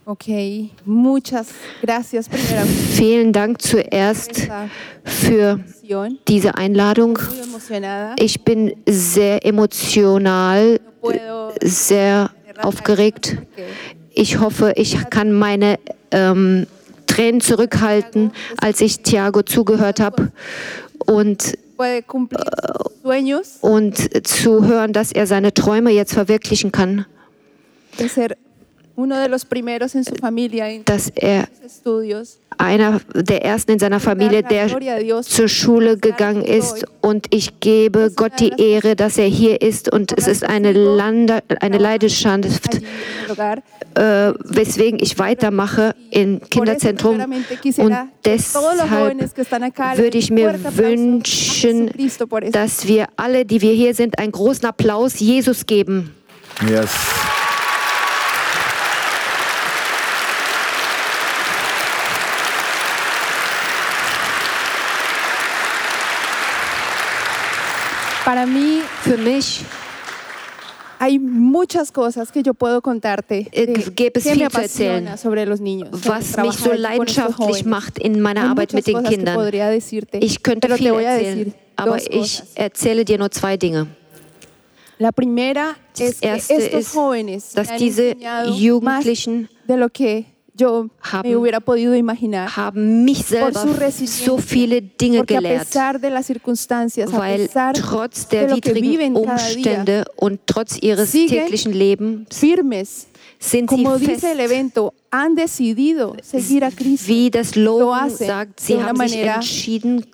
Ok, 0.06 0.26
muchas 0.84 1.48
gracias 1.80 2.26
Vielen 2.94 3.32
Dank 3.32 3.62
zuerst 3.62 4.48
für 5.04 5.60
diese 6.26 6.56
Einladung. 6.56 7.18
Ich 8.18 8.42
bin 8.42 8.74
sehr 8.88 9.46
emotional, 9.46 10.80
sehr 11.62 12.30
aufgeregt. 12.62 13.36
Ich 14.12 14.38
hoffe, 14.40 14.72
ich 14.76 15.10
kann 15.10 15.32
meine 15.32 15.78
ähm, 16.10 16.66
Tränen 17.06 17.40
zurückhalten, 17.40 18.32
als 18.60 18.80
ich 18.80 19.00
Thiago 19.00 19.42
zugehört 19.42 20.00
habe 20.00 20.32
und, 21.06 21.58
sueños. 23.02 23.60
und 23.60 24.26
zu 24.26 24.66
hören, 24.66 24.92
dass 24.92 25.12
er 25.12 25.26
seine 25.26 25.54
Träume 25.54 25.90
jetzt 25.90 26.12
verwirklichen 26.14 26.72
kann, 26.72 27.06
de 28.90 28.96
ser 28.96 29.02
uno 29.02 29.18
de 29.18 29.28
los 29.28 29.44
primeros 29.44 29.94
en 29.94 30.04
su 30.04 30.14
familia 30.14 30.68
en 30.70 30.84
dass 30.84 31.12
er 31.14 31.48
einer 32.58 33.00
der 33.14 33.44
ersten 33.44 33.72
in 33.72 33.78
seiner 33.78 34.00
Familie, 34.00 34.42
der 34.42 34.68
zur 35.22 35.48
Schule 35.48 35.96
gegangen 35.96 36.44
ist. 36.44 36.84
Und 37.00 37.26
ich 37.30 37.60
gebe 37.60 38.12
Gott 38.14 38.32
die 38.38 38.52
Ehre, 38.58 38.96
dass 38.96 39.16
er 39.18 39.26
hier 39.26 39.62
ist. 39.62 39.90
Und 39.90 40.16
es 40.16 40.26
ist 40.26 40.44
eine, 40.44 40.72
Lande, 40.72 41.42
eine 41.60 41.78
Leidenschaft, 41.78 42.80
äh, 43.94 44.32
weswegen 44.44 45.00
ich 45.00 45.18
weitermache 45.18 45.94
im 46.10 46.38
Por 46.38 46.46
eso, 46.46 46.50
Kinderzentrum. 46.50 47.20
Und 47.78 47.96
deshalb 48.24 48.68
würde 49.96 50.18
ich 50.18 50.30
mir 50.30 50.52
wünschen, 50.76 51.86
Jesucristo 51.86 52.26
por 52.26 52.42
eso. 52.42 52.52
dass 52.52 52.86
wir 52.86 53.06
alle, 53.16 53.46
die 53.46 53.62
wir 53.62 53.72
hier 53.72 53.94
sind, 53.94 54.18
einen 54.18 54.32
großen 54.32 54.66
Applaus 54.66 55.18
Jesus 55.18 55.64
geben. 55.64 56.14
Yes. 56.68 57.19
Para 68.30 68.46
mí 68.46 68.80
Für 69.02 69.16
mich 69.16 69.62
hay 71.00 71.18
muchas 71.18 71.90
cosas 71.90 72.30
que 72.30 72.44
yo 72.44 72.54
puedo 72.54 72.80
contarte 72.80 73.48
de 73.50 73.72
es 73.72 73.90
que 73.90 74.12
me 74.14 74.20
viel 74.20 74.48
zu 74.50 74.60
erzählen, 74.60 75.08
apasiona 75.08 75.16
sobre 75.16 75.46
los 75.46 75.60
niños. 75.60 75.88
was 76.06 76.36
mich 76.36 76.52
so 76.52 76.72
leidenschaftlich 76.72 77.64
macht 77.64 77.98
in 77.98 78.20
meiner 78.20 78.42
Hay 78.42 78.48
Arbeit 78.50 78.72
mit 78.72 78.86
den 78.86 79.02
Kindern. 79.02 79.50
decirte, 79.50 80.18
Ich 80.18 80.44
könnte 80.44 80.72
viel 80.76 80.94
erzählen, 80.94 81.54
aber 81.74 81.98
ich 82.08 82.44
erzähle 82.54 83.04
dir 83.04 83.18
nur 83.18 83.32
zwei 83.32 83.56
Dinge. 83.56 83.88
La 84.98 85.10
primera 85.10 85.74
Das 85.98 86.10
es 86.10 86.20
que 86.20 86.26
erste 86.28 86.54
estos 86.54 86.94
ist, 87.26 87.58
dass 87.58 87.74
diese 87.78 88.14
Jugendlichen 88.46 89.48
más 89.48 89.66
de 89.66 89.76
lo 89.76 89.88
que 89.88 90.26
yo 90.58 90.88
haben- 91.00 91.28
me 91.28 91.36
hubiera 91.36 91.60
podido 91.60 91.94
imaginar. 91.94 92.56
Haben 92.56 93.04
mich 93.04 93.24
selber 93.24 93.52
so 94.06 94.38
viele 94.38 94.82
Dinge 94.82 95.24
gelehrt, 95.24 95.74
weil 95.74 97.48
trotz 97.74 98.28
de 98.28 98.40
der 98.46 98.56
widrigen 98.56 99.14
cada 99.14 99.36
día, 99.36 99.54
Umstände 99.54 100.04
und 100.16 100.40
trotz 100.46 100.78
ihres 100.80 101.12
täglichen 101.12 101.72
Lebens 101.72 102.28
firmes, 102.36 103.06
sind 103.38 103.70
sie 103.70 103.86
fest, 104.04 104.24
evento, 104.24 104.92
han 105.10 105.34
decidido 105.34 106.14
seguir 106.22 106.64
a 106.64 106.70
Cristo. 106.70 107.06
Wie 107.08 107.30
das 107.30 107.54
Lo 107.56 107.78
Logan 107.80 108.00
hacen 108.04 108.26
sagt, 108.26 108.60
sie 108.60 108.82
haben 108.82 108.96
sich 109.08 109.16
entschieden, 109.18 110.04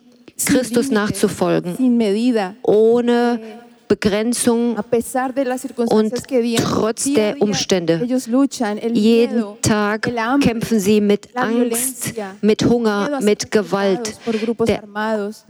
Christus 0.45 0.91
nachzufolgen, 0.91 1.97
medida, 1.97 2.55
ohne 2.63 3.41
Begrenzung 3.89 4.77
Und 5.89 6.13
trotz 6.57 7.05
der 7.13 7.41
Umstände. 7.41 8.07
Jeden 8.93 9.45
Tag 9.63 10.11
kämpfen 10.41 10.81
sie 10.81 11.01
mit 11.01 11.37
Angst, 11.37 12.15
mit 12.41 12.65
Hunger, 12.65 13.21
mit 13.21 13.51
Gewalt, 13.51 14.19
der, 14.67 14.83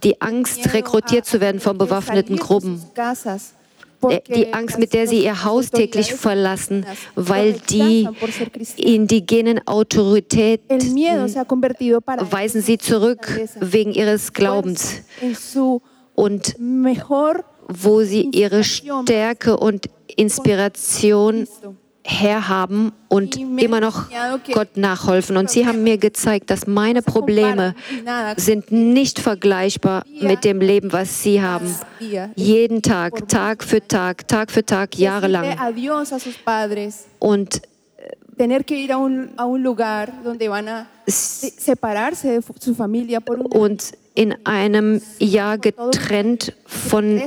die 0.03 0.21
Angst, 0.21 0.73
rekrutiert 0.73 1.27
zu 1.27 1.41
werden 1.41 1.61
von 1.61 1.79
bewaffneten 1.79 2.37
Gruppen. 2.37 2.83
Die 4.29 4.53
Angst, 4.53 4.79
mit 4.79 4.93
der 4.93 5.09
sie 5.09 5.25
ihr 5.25 5.45
Haus 5.45 5.71
täglich 5.71 6.13
verlassen, 6.13 6.85
weil 7.15 7.55
die 7.71 8.07
indigenen 8.77 9.67
Autoritäten 9.67 10.79
weisen 12.31 12.61
sie 12.61 12.79
zurück 12.79 13.41
wegen 13.61 13.93
ihres 13.93 14.33
Glaubens. 14.33 15.01
Und 16.15 16.57
wo 17.69 18.03
sie 18.03 18.31
ihre 18.33 18.65
Stärke 18.65 19.57
und 19.57 19.87
Inspiration 20.17 21.47
herhaben 22.07 22.93
und 23.09 23.37
immer 23.37 23.81
noch 23.81 24.07
Gott 24.53 24.77
nachholfen. 24.77 25.37
Und 25.37 25.51
sie 25.51 25.67
haben 25.67 25.83
mir 25.83 25.99
gezeigt, 25.99 26.51
dass 26.51 26.67
meine 26.67 27.03
Probleme 27.03 27.75
sind 28.37 28.71
nicht 28.71 29.19
vergleichbar 29.19 30.05
mit 30.21 30.45
dem 30.45 30.61
Leben, 30.61 30.93
was 30.93 31.23
sie 31.23 31.43
haben. 31.43 31.75
Jeden 32.37 32.83
Tag, 32.83 33.29
Tag 33.29 33.65
für 33.65 33.87
Tag, 33.87 34.29
Tag 34.29 34.53
für 34.53 34.65
Tag, 34.65 34.97
jahrelang. 34.97 35.59
Und 37.19 37.63
und 43.51 43.93
in 44.17 44.35
einem 44.45 45.01
Jahr 45.21 45.59
getrennt 45.59 46.55
von 46.65 47.23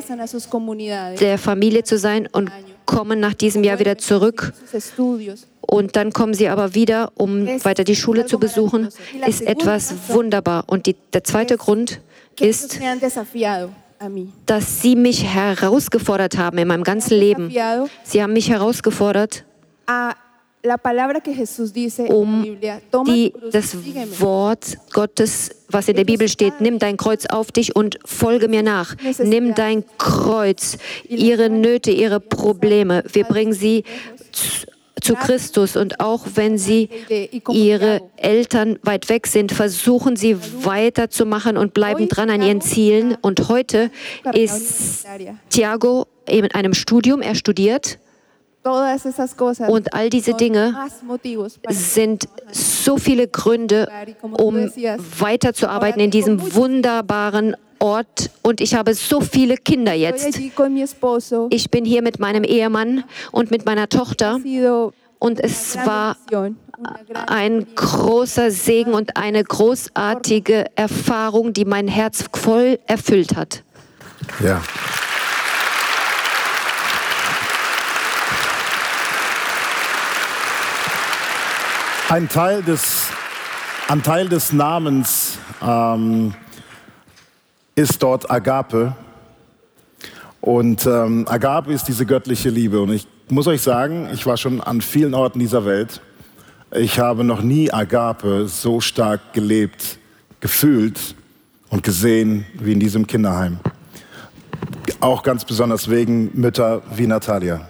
der 1.20 1.38
Familie 1.38 1.84
zu 1.84 1.98
sein 1.98 2.28
und 2.32 2.52
kommen 2.86 3.20
nach 3.20 3.36
diesem 3.36 3.64
Jahr 3.64 3.80
wieder 3.80 3.98
zurück. 3.98 4.52
Und 5.62 5.96
dann 5.96 6.12
kommen 6.12 6.34
sie 6.34 6.50
aber 6.50 6.74
wieder, 6.74 7.12
um 7.16 7.48
weiter 7.64 7.84
die 7.84 7.96
Schule 7.96 8.26
zu 8.26 8.40
besuchen, 8.40 8.90
ist 9.26 9.42
etwas 9.44 9.94
wunderbar. 10.08 10.64
Und 10.66 10.88
die, 10.88 10.96
der 11.14 11.24
zweite 11.24 11.58
Grund 11.58 12.02
ist, 12.40 12.80
dass 14.48 14.82
sie 14.82 14.96
mich 14.96 15.26
herausgefordert 15.26 16.38
haben 16.38 16.58
in 16.58 16.68
meinem 16.68 16.84
ganzen 16.84 17.20
Leben. 17.20 17.54
Sie 18.04 18.24
haben 18.24 18.34
mich 18.34 18.50
herausgefordert, 18.50 19.46
um 22.94 23.06
die, 23.06 23.34
das. 23.52 23.78
Wort 24.20 24.78
Gottes, 24.92 25.52
was 25.70 25.88
in 25.88 25.96
der 25.96 26.04
Bibel 26.04 26.28
steht, 26.28 26.60
nimm 26.60 26.80
dein 26.80 26.98
Kreuz 26.98 27.26
auf 27.26 27.52
dich 27.52 27.76
und 27.76 27.98
folge 28.04 28.50
mir 28.50 28.62
nach. 28.62 28.96
Nimm 29.20 29.56
dein 29.56 29.86
Kreuz, 29.98 30.78
ihre 31.08 31.50
Nöte, 31.50 31.92
ihre 31.92 32.20
Probleme. 32.20 33.04
Wir 33.12 33.24
bringen 33.24 33.54
sie 33.54 33.84
zu, 35.02 35.16
Christus 35.16 35.76
und 35.76 36.02
auch 36.02 36.26
wenn 36.36 36.58
sie 36.58 36.90
ihre 37.50 38.02
Eltern 38.18 38.78
weit 38.84 39.10
weg 39.10 39.28
sind, 39.28 39.52
versuchen 39.52 40.16
sie 40.16 40.38
weiterzumachen 40.64 41.58
und 41.58 41.74
bleiben 41.74 42.08
dran 42.10 42.30
an 42.30 42.42
ihren 42.42 42.62
Zielen. 42.62 43.18
Und 43.22 43.50
heute 43.50 43.90
ist 44.34 45.08
Thiago 45.50 46.06
in 46.28 46.52
einem 46.52 46.74
Studium, 46.74 47.22
er 47.22 47.34
studiert 47.34 47.98
und 49.68 49.94
all 49.94 50.10
diese 50.10 50.34
Dinge 50.34 50.76
sind 51.70 52.28
so 52.52 52.98
viele 52.98 53.28
Gründe, 53.28 53.90
um 54.22 54.72
weiterzuarbeiten 55.20 56.02
in 56.02 56.12
diesem 56.12 56.54
wunderbaren 56.56 57.56
Ort. 57.80 58.30
Und 58.42 58.62
ich 58.62 58.76
habe 58.76 58.94
so 58.94 59.22
viele 59.22 59.56
Kinder 59.58 59.94
jetzt. 59.94 60.38
Ich 61.50 61.72
bin 61.72 61.86
hier 61.86 62.02
mit 62.02 62.20
meinem 62.20 62.44
Ehemann 62.44 63.04
und 63.32 63.52
mit 63.52 63.66
meiner 63.66 63.90
Tochter. 63.90 64.40
Und 65.20 65.40
es 65.42 65.76
war 65.78 66.16
ein 67.28 67.68
großer 67.76 68.52
Segen 68.52 68.94
und 68.94 69.18
eine 69.18 69.44
großartige 69.44 70.66
Erfahrung, 70.76 71.52
die 71.52 71.66
mein 71.66 71.88
Herz 71.88 72.26
voll 72.34 72.80
erfüllt 72.88 73.36
hat. 73.36 73.64
Ja. 74.44 74.62
Ein 82.10 82.28
Teil 82.28 82.64
des, 82.64 83.06
ein 83.88 84.02
Teil 84.02 84.30
des 84.30 84.52
Namens 84.52 85.38
ähm, 85.62 86.34
ist 87.76 88.02
dort 88.02 88.32
Agape. 88.32 88.96
Und 90.42 90.88
ähm, 90.88 91.28
Agape 91.30 91.72
ist 91.72 91.88
diese 91.88 92.08
göttliche 92.08 92.50
Liebe. 92.50 92.82
Und 92.82 92.94
ich 92.94 93.08
muss 93.30 93.46
euch 93.46 93.62
sagen, 93.62 94.10
ich 94.12 94.26
war 94.26 94.38
schon 94.38 94.60
an 94.60 94.82
vielen 94.82 95.14
Orten 95.14 95.38
dieser 95.38 95.66
Welt. 95.66 96.02
Ich 96.72 96.98
habe 96.98 97.24
noch 97.24 97.42
nie 97.42 97.72
Agape 97.72 98.48
so 98.48 98.82
stark 98.82 99.34
gelebt, 99.34 100.00
gefühlt 100.40 101.14
und 101.70 101.84
gesehen 101.84 102.48
wie 102.56 102.74
in 102.74 102.80
diesem 102.80 103.06
Kinderheim. 103.06 103.60
Auch 105.00 105.22
ganz 105.22 105.46
besonders 105.46 105.92
wegen 105.92 106.32
Mütter 106.34 106.82
wie 106.96 107.06
Natalia. 107.06 107.68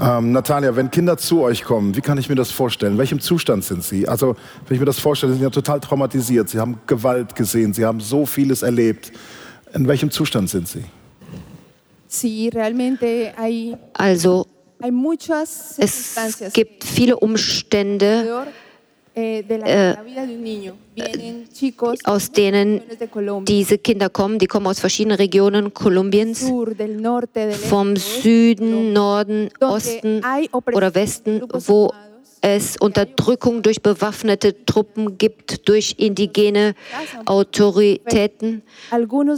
Ähm, 0.00 0.32
Natalia, 0.32 0.74
wenn 0.74 0.90
Kinder 0.90 1.16
zu 1.16 1.42
euch 1.42 1.62
kommen, 1.62 1.94
wie 1.94 2.00
kann 2.00 2.18
ich 2.18 2.28
mir 2.28 2.34
das 2.34 2.50
vorstellen? 2.50 2.94
In 2.94 2.98
welchem 2.98 3.20
Zustand 3.20 3.64
sind 3.64 3.84
sie? 3.84 4.08
Also, 4.08 4.34
wenn 4.66 4.74
ich 4.74 4.80
mir 4.80 4.86
das 4.86 4.98
vorstelle, 4.98 5.32
sie 5.32 5.38
sind 5.38 5.44
ja 5.44 5.50
total 5.50 5.80
traumatisiert. 5.80 6.48
Sie 6.48 6.58
haben 6.58 6.80
Gewalt 6.86 7.36
gesehen, 7.36 7.72
sie 7.72 7.84
haben 7.84 8.00
so 8.00 8.26
vieles 8.26 8.62
erlebt. 8.62 9.12
In 9.72 9.86
welchem 9.86 10.10
Zustand 10.10 10.50
sind 10.50 10.66
sie? 10.68 10.84
Also 16.16 16.44
es 16.44 16.52
gibt 16.52 16.84
viele 16.84 17.16
Umstände, 17.16 18.46
äh, 19.16 19.94
aus 22.04 22.32
denen 22.32 22.80
diese 23.44 23.78
Kinder 23.78 24.08
kommen. 24.08 24.38
Die 24.38 24.46
kommen 24.46 24.66
aus 24.66 24.80
verschiedenen 24.80 25.16
Regionen 25.16 25.72
Kolumbiens. 25.72 26.40
vom 27.68 27.96
Süden, 27.96 28.92
Norden, 28.92 29.50
Osten 29.60 30.20
oder 30.72 30.90
de 30.90 31.00
Westen, 31.02 31.42
wo 31.66 31.92
es 32.40 32.76
Unterdrückung 32.76 33.62
durch 33.62 33.80
bewaffnete 33.80 34.64
Truppen 34.66 35.16
gibt, 35.16 35.66
durch 35.68 35.94
indigene 35.98 36.74
Autoritäten, 37.24 38.62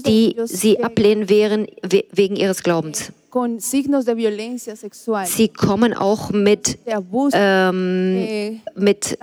die 0.05 0.37
sie 0.47 0.83
ablehnen 0.83 1.29
wehren, 1.29 1.67
we- 1.89 2.05
wegen 2.13 2.35
ihres 2.37 2.63
Glaubens. 2.63 3.13
Sie 5.25 5.49
kommen 5.49 5.95
auch 5.95 6.31
mit, 6.31 6.79
ähm, 7.33 8.61
mit 8.75 9.19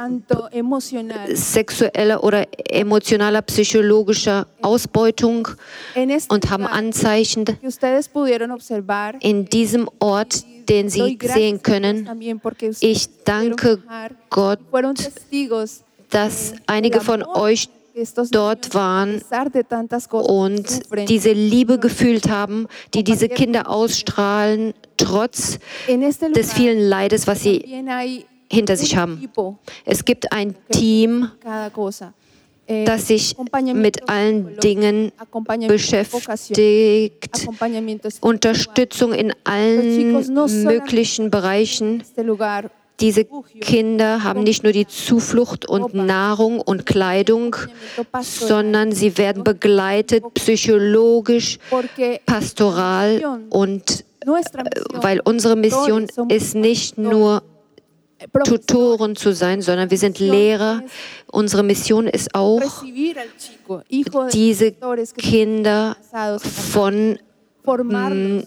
sexueller 1.34 2.24
oder 2.24 2.48
emotionaler, 2.69 3.41
psychologischer 3.41 4.47
Ausbeutung 4.62 5.47
und 6.30 6.49
haben 6.49 6.67
Anzeichen 6.67 7.45
in 9.21 9.45
diesem 9.45 9.89
Ort, 9.99 10.45
den 10.69 10.89
sie 10.89 11.17
sehen 11.21 11.62
können. 11.63 12.10
Ich 12.82 13.10
danke 13.26 13.82
Gott, 14.30 14.60
dass 16.10 16.54
einige 16.67 17.02
von 17.02 17.23
euch 17.23 17.69
dort 18.32 18.73
waren 18.73 19.21
und 20.12 21.10
diese 21.10 21.32
Liebe 21.32 21.79
gefühlt 21.79 22.29
haben, 22.29 22.67
die 22.93 23.03
diese 23.03 23.29
Kinder 23.29 23.69
ausstrahlen, 23.69 24.73
trotz 24.97 25.60
des 26.36 26.53
vielen 26.53 26.79
Leides, 26.79 27.27
was 27.27 27.41
sie 27.41 27.84
hinter 28.51 28.77
sich 28.77 28.95
haben. 28.95 29.29
Es 29.86 30.06
gibt 30.06 30.32
ein 30.32 30.56
Team, 30.71 31.29
das 32.67 33.08
sich 33.08 33.36
mit 33.73 34.10
allen 34.10 34.58
Dingen 34.58 35.12
beschäftigt, 35.67 37.47
Unterstützung 38.21 39.13
in 39.13 39.34
allen 39.43 40.13
möglichen 40.63 41.29
Bereichen. 41.29 42.03
Diese 43.04 43.26
Kinder 43.60 44.24
haben 44.24 44.44
nicht 44.44 44.63
nur 44.63 44.72
die 44.72 44.88
Zuflucht 44.88 45.68
und 45.68 45.94
Nahrung 45.94 46.62
und 46.62 46.86
Kleidung, 46.86 47.54
sondern 48.22 48.94
sie 48.94 49.18
werden 49.18 49.44
begleitet 49.44 50.24
psychologisch, 50.36 51.60
pastoral 52.26 53.42
und 53.50 54.06
weil 54.94 55.20
unsere 55.20 55.58
Mission 55.58 56.08
ist 56.30 56.56
nicht 56.56 56.98
nur 56.98 57.44
Tutoren 58.46 59.18
zu 59.18 59.34
sein, 59.34 59.62
sondern 59.62 59.92
wir 59.92 59.98
sind 59.98 60.20
Lehrer. 60.20 60.82
Unsere 61.30 61.62
Mission 61.62 62.08
ist 62.08 62.34
auch, 62.34 62.62
diese 64.32 64.74
Kinder 65.18 65.98
von 66.72 67.20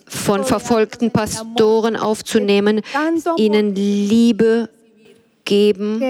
von 0.09 0.44
verfolgten 0.44 1.11
Pastoren 1.11 1.96
aufzunehmen, 1.96 2.83
ihnen 3.37 3.74
Liebe 3.74 4.68
geben, 5.44 6.00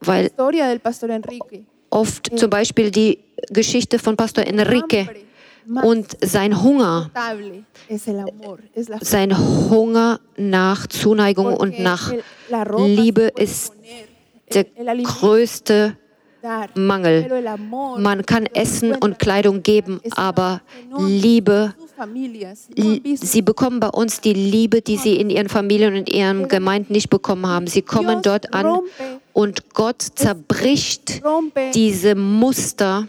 Weil- 0.00 0.30
oft 1.90 2.38
zum 2.38 2.50
Beispiel 2.50 2.90
die 2.90 3.18
Geschichte 3.50 3.98
von 3.98 4.16
Pastor 4.16 4.44
Enrique 4.44 5.06
und 5.84 6.16
sein 6.24 6.60
Hunger, 6.62 7.10
sein 9.00 9.36
Hunger 9.70 10.20
nach 10.36 10.86
Zuneigung 10.88 11.56
und 11.56 11.78
nach 11.78 12.12
Liebe 12.86 13.30
ist 13.36 13.72
der 14.52 14.64
größte 15.04 15.96
Mangel. 16.74 17.44
Man 17.98 18.26
kann 18.26 18.46
Essen 18.46 18.94
und 18.94 19.18
Kleidung 19.18 19.62
geben, 19.62 20.00
aber 20.16 20.60
Liebe, 20.98 21.74
sie 23.14 23.42
bekommen 23.42 23.80
bei 23.80 23.88
uns 23.88 24.20
die 24.20 24.32
Liebe, 24.32 24.82
die 24.82 24.96
sie 24.96 25.16
in 25.16 25.30
ihren 25.30 25.48
Familien 25.48 25.94
und 25.94 26.08
ihren 26.08 26.48
Gemeinden 26.48 26.92
nicht 26.92 27.10
bekommen 27.10 27.46
haben. 27.46 27.66
Sie 27.66 27.82
kommen 27.82 28.22
dort 28.22 28.52
an 28.54 28.80
und 29.32 29.72
Gott 29.72 30.02
zerbricht 30.02 31.22
diese 31.74 32.14
Muster 32.14 33.06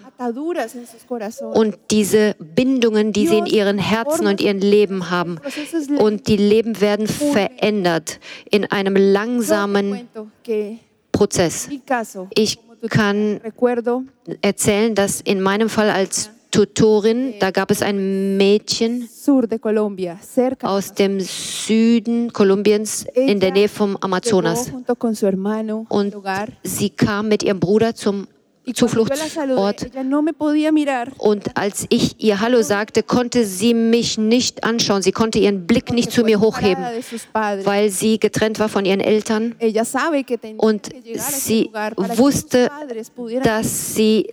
und 1.53 1.77
diese 1.91 2.35
Bindungen, 2.39 3.13
die 3.13 3.27
sie 3.27 3.39
in 3.39 3.45
ihren 3.45 3.77
Herzen 3.77 4.27
und 4.27 4.41
ihren 4.41 4.59
Leben 4.59 5.09
haben. 5.09 5.39
Und 5.97 6.27
die 6.27 6.37
Leben 6.37 6.79
werden 6.79 7.07
verändert 7.07 8.19
in 8.49 8.65
einem 8.71 8.95
langsamen 8.95 10.07
Prozess. 11.11 11.69
Ich 12.35 12.57
kann 12.89 13.39
erzählen, 14.41 14.95
dass 14.95 15.21
in 15.21 15.41
meinem 15.41 15.69
Fall 15.69 15.89
als 15.89 16.29
Tutorin, 16.53 17.33
da 17.39 17.49
gab 17.49 17.71
es 17.71 17.81
ein 17.81 18.37
Mädchen 18.37 19.09
aus 20.61 20.93
dem 20.93 21.19
Süden 21.19 22.31
Kolumbiens 22.31 23.07
in 23.15 23.39
der 23.39 23.51
Nähe 23.51 23.67
vom 23.67 23.97
Amazonas. 23.97 24.71
Und 25.89 26.15
sie 26.61 26.89
kam 26.91 27.27
mit 27.29 27.41
ihrem 27.41 27.59
Bruder 27.59 27.95
zum 27.95 28.27
Zufluchtsort. 28.71 29.89
Und 31.17 31.57
als 31.57 31.85
ich 31.89 32.23
ihr 32.23 32.39
Hallo 32.39 32.61
sagte, 32.61 33.03
konnte 33.03 33.45
sie 33.45 33.73
mich 33.73 34.17
nicht 34.17 34.63
anschauen. 34.63 35.01
Sie 35.01 35.11
konnte 35.11 35.39
ihren 35.39 35.67
Blick 35.67 35.91
nicht 35.91 36.11
zu 36.11 36.23
mir 36.23 36.39
hochheben, 36.39 36.83
weil 37.33 37.89
sie 37.89 38.19
getrennt 38.19 38.59
war 38.59 38.69
von 38.69 38.85
ihren 38.85 39.01
Eltern. 39.01 39.55
Und 40.57 40.89
sie 41.17 41.69
wusste, 42.15 42.69
dass 43.43 43.95
sie 43.95 44.31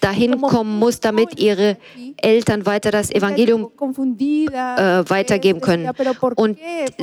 dahin 0.00 0.40
kommen 0.40 0.78
muss, 0.78 1.00
damit 1.00 1.38
ihre 1.38 1.76
Eltern 2.16 2.64
weiter 2.64 2.90
das 2.90 3.10
Evangelium 3.10 3.70
äh, 3.70 5.10
weitergeben 5.10 5.60
können. 5.60 5.90
Und 6.36 6.58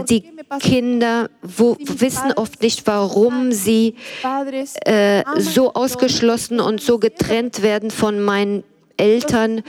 die 0.10 0.24
Kinder 0.60 1.30
wissen 1.42 2.32
oft 2.36 2.62
nicht, 2.62 2.88
warum 2.88 3.52
sie 3.52 3.96
äh, 4.86 5.24
so 5.38 5.74
ausgeschlossen 5.74 6.07
und 6.60 6.82
so 6.82 7.00
getrennt 7.00 7.62
werden 7.62 7.91
von 7.91 8.22
meinen 8.22 8.63
Eltern, 8.98 9.63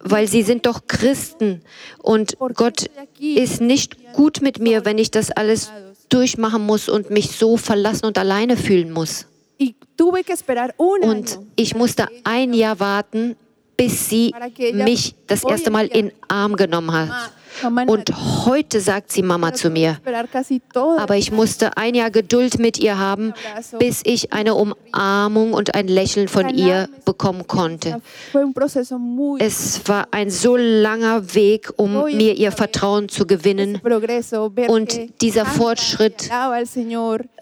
weil 0.00 0.28
sie 0.28 0.42
sind 0.42 0.66
doch 0.66 0.86
Christen 0.86 1.62
und 1.98 2.36
Gott 2.54 2.90
ist 3.18 3.60
nicht 3.60 4.12
gut 4.12 4.40
mit 4.42 4.58
mir, 4.58 4.84
wenn 4.84 4.98
ich 4.98 5.10
das 5.10 5.30
alles 5.30 5.70
durchmachen 6.08 6.64
muss 6.64 6.88
und 6.88 7.10
mich 7.10 7.32
so 7.32 7.56
verlassen 7.56 8.06
und 8.06 8.18
alleine 8.18 8.56
fühlen 8.56 8.92
muss. 8.92 9.26
Und 10.98 11.38
ich 11.56 11.74
musste 11.74 12.06
ein 12.24 12.54
Jahr 12.54 12.80
warten, 12.80 13.36
bis 13.76 14.08
sie 14.08 14.34
mich 14.72 15.14
das 15.26 15.44
erste 15.44 15.70
Mal 15.70 15.86
in 15.86 16.08
den 16.08 16.12
Arm 16.28 16.56
genommen 16.56 16.92
hat. 16.92 17.32
Und 17.86 18.10
heute 18.46 18.80
sagt 18.80 19.12
sie 19.12 19.22
Mama 19.22 19.52
zu 19.52 19.70
mir. 19.70 19.98
Aber 20.98 21.16
ich 21.16 21.32
musste 21.32 21.76
ein 21.76 21.94
Jahr 21.94 22.10
Geduld 22.10 22.58
mit 22.58 22.78
ihr 22.78 22.98
haben, 22.98 23.32
bis 23.78 24.02
ich 24.04 24.32
eine 24.32 24.54
Umarmung 24.54 25.52
und 25.52 25.74
ein 25.74 25.88
Lächeln 25.88 26.28
von 26.28 26.48
ihr 26.50 26.88
bekommen 27.04 27.46
konnte. 27.46 28.00
Es 29.38 29.88
war 29.88 30.08
ein 30.10 30.30
so 30.30 30.56
langer 30.56 31.34
Weg, 31.34 31.72
um 31.76 32.04
mir 32.04 32.34
ihr 32.34 32.52
Vertrauen 32.52 33.08
zu 33.08 33.26
gewinnen. 33.26 33.80
Und 34.68 35.20
dieser 35.20 35.46
Fortschritt, 35.46 36.30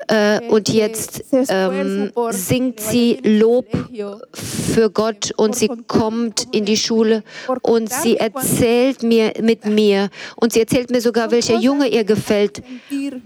äh, 0.09 0.41
und 0.49 0.69
jetzt 0.69 1.25
ähm, 1.33 2.13
singt 2.31 2.81
sie 2.81 3.19
Lob 3.23 3.67
für 4.33 4.91
Gott 4.91 5.33
und 5.37 5.55
sie 5.55 5.69
kommt 5.87 6.47
in 6.53 6.65
die 6.65 6.77
Schule 6.77 7.23
und 7.63 7.93
sie 7.93 8.17
erzählt 8.17 9.03
mir 9.03 9.33
mit 9.41 9.67
mir, 9.67 9.98
und 10.37 10.53
sie 10.53 10.61
erzählt 10.61 10.91
mir 10.91 11.01
sogar, 11.01 11.31
welcher 11.31 11.59
Junge 11.59 11.89
ihr 11.89 12.05
gefällt. 12.05 12.63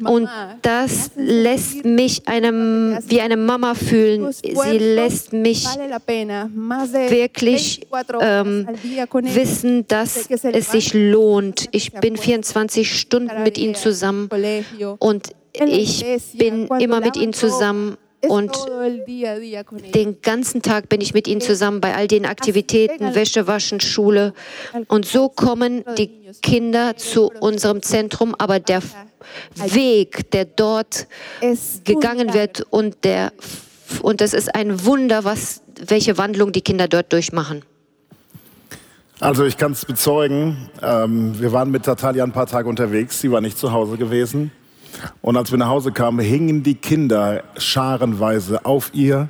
Und 0.04 0.28
das 0.62 1.10
lässt 1.16 1.84
mich 1.84 2.28
einem, 2.28 2.98
wie 3.06 3.20
eine 3.20 3.36
Mama 3.36 3.74
fühlen. 3.74 4.32
Sie 4.32 4.78
lässt 4.78 5.32
mich 5.32 5.66
wirklich 7.08 7.86
ähm, 8.20 8.68
wissen, 9.22 9.86
dass 9.88 10.28
es 10.30 10.70
sich 10.70 10.94
lohnt. 10.94 11.68
Ich 11.72 11.92
bin 11.92 12.16
24 12.16 12.98
Stunden 12.98 13.42
mit 13.42 13.58
ihnen 13.58 13.74
zusammen. 13.74 14.28
und 14.98 15.30
ich 15.54 16.04
bin 16.34 16.66
immer 16.78 17.00
mit 17.00 17.16
ihnen 17.16 17.32
zusammen 17.32 17.96
und 18.28 18.52
den 19.94 20.20
ganzen 20.22 20.62
Tag 20.62 20.88
bin 20.88 21.00
ich 21.00 21.14
mit 21.14 21.26
ihnen 21.26 21.40
zusammen 21.40 21.80
bei 21.80 21.94
all 21.94 22.06
den 22.06 22.26
Aktivitäten, 22.26 23.14
Wäsche 23.14 23.46
waschen, 23.46 23.80
Schule. 23.80 24.32
Und 24.88 25.06
so 25.06 25.28
kommen 25.28 25.84
die 25.98 26.10
Kinder 26.40 26.96
zu 26.96 27.30
unserem 27.40 27.82
Zentrum, 27.82 28.34
aber 28.38 28.60
der 28.60 28.82
Weg, 29.56 30.30
der 30.30 30.44
dort 30.44 31.06
gegangen 31.84 32.34
wird 32.34 32.60
und 32.70 33.04
der 33.04 33.32
und 34.00 34.22
es 34.22 34.32
ist 34.32 34.54
ein 34.54 34.86
Wunder, 34.86 35.24
was, 35.24 35.62
welche 35.86 36.16
Wandlung 36.16 36.52
die 36.52 36.62
Kinder 36.62 36.88
dort 36.88 37.12
durchmachen. 37.12 37.62
Also 39.20 39.44
ich 39.44 39.56
kann 39.56 39.72
es 39.72 39.84
bezeugen, 39.84 40.70
ähm, 40.82 41.38
wir 41.40 41.52
waren 41.52 41.70
mit 41.70 41.86
Natalia 41.86 42.24
ein 42.24 42.32
paar 42.32 42.46
Tage 42.46 42.68
unterwegs, 42.68 43.20
sie 43.20 43.30
war 43.30 43.40
nicht 43.40 43.56
zu 43.56 43.70
Hause 43.70 43.96
gewesen. 43.96 44.50
Und 45.20 45.36
als 45.36 45.50
wir 45.50 45.58
nach 45.58 45.68
Hause 45.68 45.92
kamen, 45.92 46.20
hingen 46.20 46.62
die 46.62 46.74
Kinder 46.74 47.42
scharenweise 47.56 48.64
auf 48.64 48.90
ihr 48.92 49.28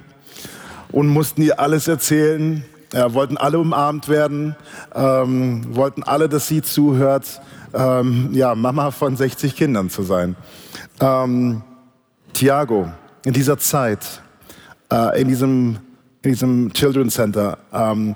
und 0.91 1.09
mussten 1.09 1.43
ihr 1.43 1.61
alles 1.61 1.89
erzählen, 1.89 2.65
äh, 2.93 3.13
wollten 3.13 3.37
alle 3.37 3.59
umarmt 3.59 4.09
werden, 4.09 4.57
ähm, 4.95 5.75
wollten 5.75 6.03
alle, 6.03 6.29
dass 6.29 6.49
sie 6.49 6.63
zuhört, 6.63 7.41
ähm, 7.75 8.31
ja, 8.33 8.55
Mama 8.55 8.91
von 8.91 9.17
60 9.17 9.57
Kindern 9.57 9.89
zu 9.89 10.03
sein. 10.03 10.37
Ähm, 11.01 11.63
Tiago, 12.33 12.91
in 13.25 13.33
dieser 13.33 13.59
Zeit, 13.59 14.23
äh, 14.93 15.21
in, 15.21 15.29
diesem, 15.29 15.79
in 16.23 16.33
diesem 16.33 16.73
Children's 16.73 17.15
Center, 17.15 17.59
ähm, 17.73 18.15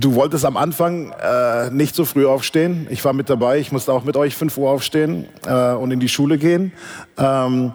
Du 0.00 0.14
wolltest 0.14 0.44
am 0.44 0.56
Anfang 0.56 1.10
äh, 1.10 1.70
nicht 1.70 1.94
so 1.96 2.04
früh 2.04 2.24
aufstehen. 2.24 2.86
Ich 2.88 3.04
war 3.04 3.12
mit 3.12 3.28
dabei. 3.28 3.58
Ich 3.58 3.72
musste 3.72 3.92
auch 3.92 4.04
mit 4.04 4.16
euch 4.16 4.36
5 4.36 4.56
Uhr 4.56 4.70
aufstehen 4.70 5.26
äh, 5.44 5.72
und 5.72 5.90
in 5.90 5.98
die 5.98 6.08
Schule 6.08 6.38
gehen. 6.38 6.72
Ähm, 7.16 7.72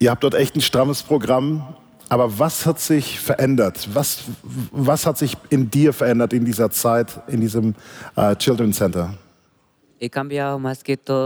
ihr 0.00 0.10
habt 0.10 0.24
dort 0.24 0.34
echt 0.34 0.56
ein 0.56 0.60
strammes 0.60 1.04
Programm. 1.04 1.74
Aber 2.08 2.40
was 2.40 2.66
hat 2.66 2.80
sich 2.80 3.20
verändert? 3.20 3.88
Was, 3.92 4.24
was 4.72 5.06
hat 5.06 5.16
sich 5.18 5.36
in 5.50 5.70
dir 5.70 5.92
verändert 5.92 6.32
in 6.32 6.44
dieser 6.44 6.68
Zeit, 6.70 7.20
in 7.28 7.40
diesem 7.40 7.76
äh, 8.16 8.34
Children's 8.34 8.78
Center? 8.78 9.14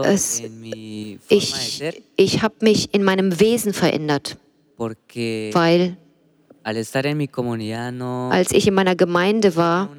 Es, 0.04 0.42
ich 1.28 1.82
ich 2.16 2.42
habe 2.42 2.54
mich 2.60 2.92
in 2.92 3.02
meinem 3.02 3.40
Wesen 3.40 3.72
verändert, 3.72 4.36
weil 4.76 5.96
als 6.64 8.52
ich 8.52 8.66
in 8.66 8.74
meiner 8.74 8.96
Gemeinde 8.96 9.54
war, 9.54 9.90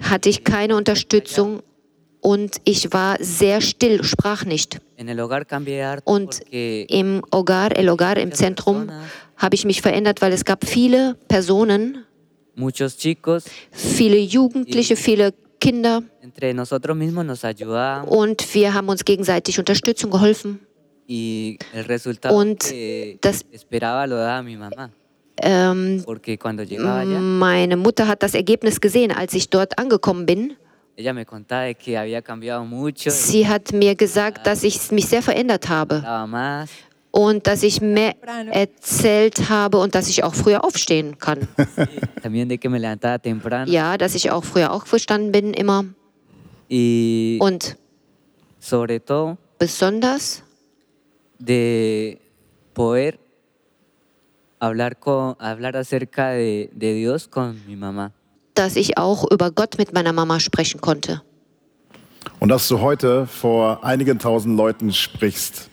hatte 0.00 0.28
ich 0.28 0.42
keine 0.44 0.76
Unterstützung 0.76 1.62
und 2.20 2.60
ich 2.64 2.92
war 2.92 3.16
sehr 3.20 3.60
still, 3.60 4.02
sprach 4.04 4.44
nicht. 4.44 4.80
Und 6.04 6.40
im 6.50 7.22
Hogar, 7.34 7.76
El 7.76 7.90
Hogar, 7.90 8.16
im 8.16 8.32
Zentrum, 8.32 8.90
habe 9.36 9.54
ich 9.54 9.64
mich 9.64 9.80
verändert, 9.82 10.20
weil 10.20 10.32
es 10.32 10.44
gab 10.44 10.66
viele 10.66 11.16
Personen, 11.28 12.04
viele 13.70 14.18
Jugendliche, 14.18 14.96
viele 14.96 15.32
Kinder. 15.60 16.02
Und 18.06 18.54
wir 18.54 18.74
haben 18.74 18.88
uns 18.88 19.04
gegenseitig 19.04 19.58
Unterstützung 19.58 20.10
geholfen. 20.10 20.60
Und 22.30 22.74
das 23.20 23.44
ähm, 25.42 26.04
meine 27.38 27.76
Mutter 27.76 28.08
hat 28.08 28.22
das 28.22 28.34
Ergebnis 28.34 28.80
gesehen, 28.80 29.12
als 29.12 29.34
ich 29.34 29.50
dort 29.50 29.78
angekommen 29.78 30.26
bin. 30.26 30.54
Sie 30.96 31.08
hat 33.48 33.72
mir 33.72 33.94
gesagt, 33.94 34.46
dass 34.46 34.62
ich 34.62 34.90
mich 34.90 35.06
sehr 35.06 35.22
verändert 35.22 35.68
habe 35.68 36.02
und 37.10 37.46
dass 37.46 37.62
ich 37.62 37.80
mehr 37.80 38.14
erzählt 38.52 39.48
habe 39.48 39.78
und 39.78 39.94
dass 39.94 40.08
ich 40.08 40.24
auch 40.24 40.34
früher 40.34 40.64
aufstehen 40.64 41.18
kann. 41.18 41.48
ja, 43.66 43.96
dass 43.96 44.14
ich 44.14 44.30
auch 44.30 44.44
früher 44.44 44.72
aufgestanden 44.72 45.32
bin 45.32 45.54
immer. 45.54 45.84
Und 47.40 47.76
besonders 49.58 50.42
de 51.38 52.18
poder 52.74 53.12
hablar, 54.60 54.98
con, 54.98 55.36
hablar 55.40 55.76
acerca 55.76 56.30
de, 56.30 56.70
de 56.72 56.94
Dios 56.94 57.28
con 57.28 57.60
mi 57.66 57.76
mamá. 57.76 58.12
Dass 58.54 58.76
ich 58.76 58.98
auch 58.98 59.30
über 59.30 59.50
Gott 59.50 59.78
mit 59.78 59.92
meiner 59.92 60.12
Mama 60.12 60.38
sprechen 60.38 60.80
konnte. 60.80 61.22
Und 62.38 62.50
dass 62.50 62.68
du 62.68 62.80
heute 62.80 63.26
vor 63.26 63.82
einigen 63.84 64.18
tausend 64.18 64.56
Leuten 64.56 64.92
sprichst. 64.92 65.68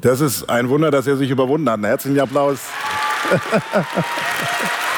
Das 0.00 0.20
ist 0.20 0.48
ein 0.48 0.68
Wunder, 0.68 0.90
dass 0.90 1.06
er 1.06 1.16
sich 1.16 1.30
überwunden 1.30 1.68
hat. 1.68 1.80
Herzlichen 1.82 2.20
Applaus. 2.20 2.60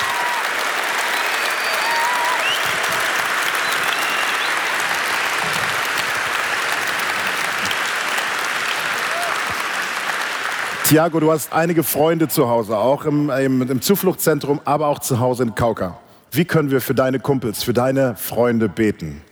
Tiago, 10.86 11.20
du 11.20 11.30
hast 11.30 11.52
einige 11.52 11.82
Freunde 11.82 12.28
zu 12.28 12.48
Hause, 12.48 12.76
auch 12.76 13.04
im, 13.04 13.30
im, 13.30 13.62
im 13.62 13.80
Zufluchtszentrum, 13.80 14.60
aber 14.64 14.88
auch 14.88 14.98
zu 14.98 15.18
Hause 15.20 15.44
in 15.44 15.54
Kauka. 15.54 15.98
Wie 16.30 16.44
können 16.44 16.70
wir 16.70 16.80
für 16.80 16.94
deine 16.94 17.20
Kumpels, 17.20 17.62
für 17.62 17.72
deine 17.72 18.16
Freunde 18.16 18.68
beten? 18.68 19.22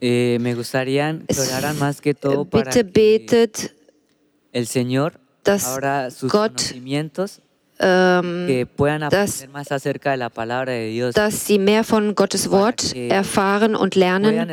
Eh, 0.00 0.38
Bitte 2.50 2.84
betet, 2.84 3.74
dass 5.44 5.78
Gott 6.28 6.74
ähm, 7.80 8.66
dass, 9.10 9.46
dass 11.14 11.46
sie 11.46 11.58
mehr 11.58 11.84
von 11.84 12.14
Gottes 12.14 12.50
Wort 12.50 12.94
erfahren 12.94 13.74
und 13.74 13.94
lernen, 13.94 14.50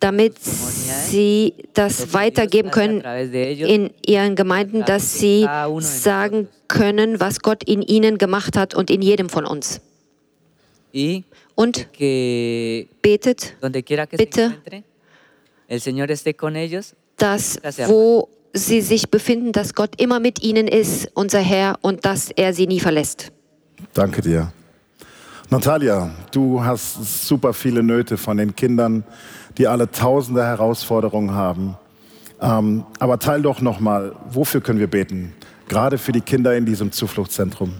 damit 0.00 0.38
sie 0.38 1.54
das 1.74 2.12
weitergeben 2.14 2.70
können 2.70 3.00
in 3.00 3.90
ihren 4.06 4.36
Gemeinden, 4.36 4.84
dass 4.84 5.18
sie 5.18 5.48
sagen 5.80 6.48
können, 6.68 7.20
was 7.20 7.40
Gott 7.40 7.64
in 7.64 7.82
ihnen 7.82 8.18
gemacht 8.18 8.56
hat 8.56 8.74
und 8.74 8.90
in 8.90 9.02
jedem 9.02 9.28
von 9.28 9.44
uns. 9.44 9.80
Und 11.54 11.88
betet 13.02 13.54
bitte, 14.16 14.54
dass 17.16 17.60
wo 17.86 18.28
sie 18.52 18.80
sich 18.80 19.10
befinden, 19.10 19.52
dass 19.52 19.74
Gott 19.74 20.00
immer 20.00 20.20
mit 20.20 20.42
ihnen 20.42 20.68
ist, 20.68 21.10
unser 21.14 21.40
Herr, 21.40 21.78
und 21.82 22.04
dass 22.04 22.30
er 22.30 22.54
sie 22.54 22.66
nie 22.66 22.80
verlässt. 22.80 23.30
Danke 23.92 24.22
dir. 24.22 24.52
Natalia, 25.50 26.10
du 26.30 26.62
hast 26.62 27.26
super 27.26 27.52
viele 27.52 27.82
Nöte 27.82 28.16
von 28.16 28.36
den 28.36 28.54
Kindern, 28.54 29.04
die 29.58 29.66
alle 29.66 29.90
tausende 29.90 30.44
Herausforderungen 30.44 31.32
haben. 31.32 31.76
Ähm, 32.40 32.84
aber 33.00 33.18
teil 33.18 33.42
doch 33.42 33.60
nochmal, 33.60 34.14
wofür 34.30 34.60
können 34.60 34.78
wir 34.78 34.86
beten? 34.86 35.34
Gerade 35.68 35.98
für 35.98 36.12
die 36.12 36.20
Kinder 36.20 36.56
in 36.56 36.64
diesem 36.64 36.92
Zufluchtszentrum. 36.92 37.72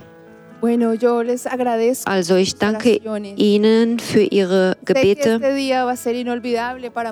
Also 2.04 2.34
ich 2.34 2.56
danke 2.56 3.00
Ihnen 3.36 3.98
für 4.00 4.22
Ihre 4.22 4.76
Gebete 4.84 5.40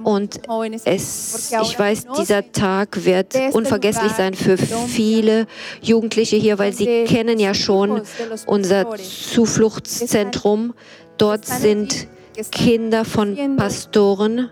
und 0.03 0.41
es, 0.85 1.53
ich 1.63 1.79
weiß, 1.79 2.07
dieser 2.19 2.51
Tag 2.51 3.05
wird 3.05 3.37
unvergesslich 3.53 4.11
sein 4.13 4.35
für 4.35 4.59
viele 4.59 5.47
Jugendliche 5.81 6.35
hier, 6.35 6.59
weil 6.59 6.73
sie 6.73 7.05
kennen 7.05 7.39
ja 7.39 7.55
schon 7.55 8.03
unser 8.47 8.97
Zufluchtszentrum. 8.97 10.75
Dort 11.17 11.47
sind 11.47 12.09
Kinder 12.51 13.05
von 13.05 13.57
Pastoren 13.57 14.51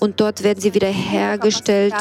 und 0.00 0.20
dort 0.20 0.42
werden 0.42 0.60
sie 0.60 0.74
wiederhergestellt. 0.74 1.94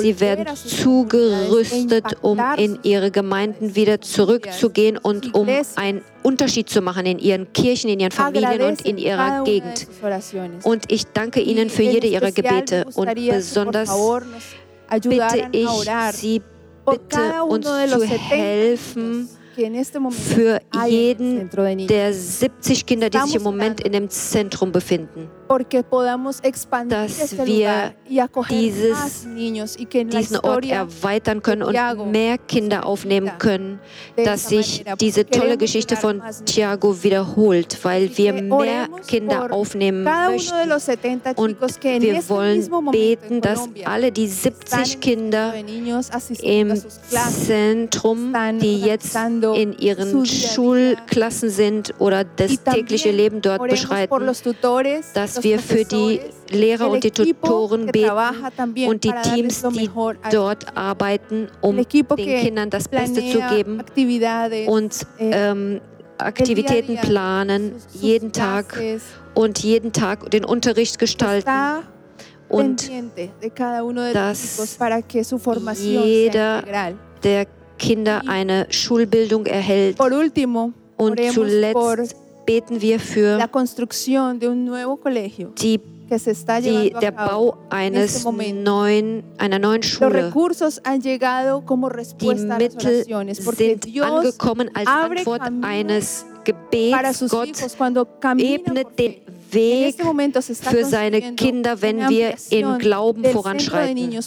Sie 0.00 0.20
werden 0.20 0.46
zugerüstet, 0.56 2.04
um 2.22 2.38
in 2.56 2.78
ihre 2.82 3.10
Gemeinden 3.10 3.74
wieder 3.74 4.00
zurückzugehen 4.00 4.98
und 4.98 5.34
um 5.34 5.48
einen 5.76 6.02
Unterschied 6.22 6.68
zu 6.68 6.80
machen 6.80 7.06
in 7.06 7.18
ihren 7.18 7.52
Kirchen, 7.52 7.90
in 7.90 8.00
ihren 8.00 8.12
Familien 8.12 8.62
und 8.62 8.82
in 8.82 8.98
ihrer 8.98 9.44
Gegend. 9.44 9.86
Und 10.62 10.90
ich 10.90 11.06
danke 11.06 11.40
Ihnen 11.40 11.70
für 11.70 11.82
jede 11.82 12.06
Ihrer 12.06 12.32
Gebete 12.32 12.86
und 12.94 13.14
besonders 13.14 13.90
bitte 15.02 15.48
ich 15.52 15.68
Sie, 16.12 16.42
bitte 16.84 17.44
uns 17.44 17.66
zu 17.66 18.04
helfen, 18.04 19.28
für 20.10 20.60
jeden 20.86 21.50
der 21.88 22.12
70 22.12 22.86
Kinder, 22.86 23.10
die 23.10 23.18
sich 23.18 23.36
im 23.36 23.42
Moment 23.42 23.80
in 23.80 23.92
dem 23.92 24.08
Zentrum 24.08 24.72
befinden 24.72 25.30
dass 25.58 27.36
wir 27.46 27.94
dieses, 28.48 29.26
diesen 29.92 30.36
Ort 30.38 30.66
erweitern 30.66 31.42
können 31.42 31.62
und 31.62 31.76
mehr 32.10 32.38
Kinder 32.38 32.86
aufnehmen 32.86 33.30
können, 33.38 33.80
dass 34.16 34.48
sich 34.48 34.84
diese 35.00 35.26
tolle 35.26 35.56
Geschichte 35.56 35.96
von 35.96 36.22
Thiago 36.44 37.02
wiederholt, 37.02 37.78
weil 37.82 38.16
wir 38.16 38.32
mehr 38.32 38.88
Kinder 39.06 39.52
aufnehmen 39.52 40.04
möchten. 40.04 40.72
Und 41.36 41.60
wir 41.60 42.28
wollen 42.28 42.70
beten, 42.90 43.40
dass 43.40 43.68
alle 43.84 44.12
die 44.12 44.28
70 44.28 45.00
Kinder 45.00 45.54
im 46.42 46.74
Zentrum, 47.46 48.34
die 48.60 48.80
jetzt 48.80 49.16
in 49.54 49.72
ihren 49.78 50.26
Schulklassen 50.26 51.50
sind 51.50 51.94
oder 51.98 52.24
das 52.24 52.62
tägliche 52.62 53.10
Leben 53.10 53.40
dort 53.42 53.68
beschreiten, 53.68 54.26
dass 55.14 55.41
wir 55.42 55.58
für 55.58 55.84
die 55.84 56.20
Lehrer 56.50 56.90
und 56.90 57.02
die 57.04 57.10
Tutoren 57.10 57.86
beten 57.86 58.10
und 58.86 59.04
die 59.04 59.12
Teams, 59.22 59.62
die 59.62 59.90
dort 60.30 60.76
arbeiten, 60.76 61.48
um 61.60 61.76
den 61.76 62.06
Kindern 62.16 62.70
das 62.70 62.88
Beste 62.88 63.20
zu 63.20 63.40
geben 63.50 63.82
und 64.66 65.06
eh, 65.18 65.30
ähm, 65.30 65.80
Aktivitäten 66.18 66.96
planen, 66.96 67.72
jeden 67.92 68.32
Tag 68.32 68.80
und 69.34 69.58
jeden 69.60 69.92
Tag 69.92 70.30
den 70.30 70.44
Unterricht 70.44 70.98
gestalten 70.98 71.50
und 72.48 72.90
dass 74.12 74.68
jeder 75.80 76.62
der 77.24 77.46
Kinder 77.78 78.22
eine 78.26 78.66
Schulbildung 78.70 79.46
erhält. 79.46 79.98
Und 80.96 81.20
zuletzt 81.32 82.16
beten 82.46 82.80
wir 82.80 82.98
für 83.00 83.38
die, 85.58 85.80
die, 86.60 86.90
der 87.00 87.12
Bau 87.12 87.56
eines 87.70 88.24
neuen, 88.24 89.24
einer 89.38 89.58
neuen 89.58 89.82
Schule. 89.82 90.32
Die 92.20 92.26
Mittel 92.58 93.04
sind 93.56 94.02
angekommen 94.02 94.70
als 94.74 94.86
Antwort 94.88 95.40
eines 95.62 96.24
Gebets. 96.44 97.30
Gott 97.30 97.48
ebnet 98.38 98.98
den 98.98 99.14
Weg 99.52 99.96
für 100.62 100.84
seine 100.84 101.34
Kinder, 101.34 101.80
wenn 101.80 102.08
wir 102.08 102.34
im 102.50 102.78
Glauben 102.78 103.24
voranschreiten. 103.24 104.18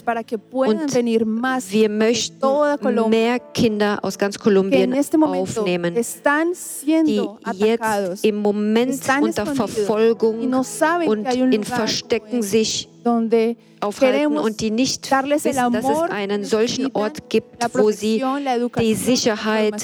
Und 0.52 0.96
wir 0.96 1.90
möchten 1.90 3.10
mehr 3.10 3.40
Kinder 3.40 4.00
aus 4.02 4.18
ganz 4.18 4.40
Kolumbien 4.40 4.94
aufnehmen, 4.94 5.96
die 5.96 7.22
jetzt 7.56 8.26
im 8.26 8.36
Moment 8.38 9.02
unter 9.22 9.46
Verfolgung 9.46 10.54
und 10.54 11.34
in 11.34 11.64
Verstecken 11.64 12.42
sich 12.42 12.90
aufhalten 13.82 14.38
und 14.38 14.62
die 14.62 14.72
nicht 14.72 15.12
wissen, 15.12 15.74
dass 15.74 15.86
es 15.86 16.02
einen 16.10 16.44
solchen 16.44 16.90
Ort 16.94 17.30
gibt, 17.30 17.64
wo 17.74 17.92
sie 17.92 18.24
die 18.80 18.96
Sicherheit, 18.96 19.76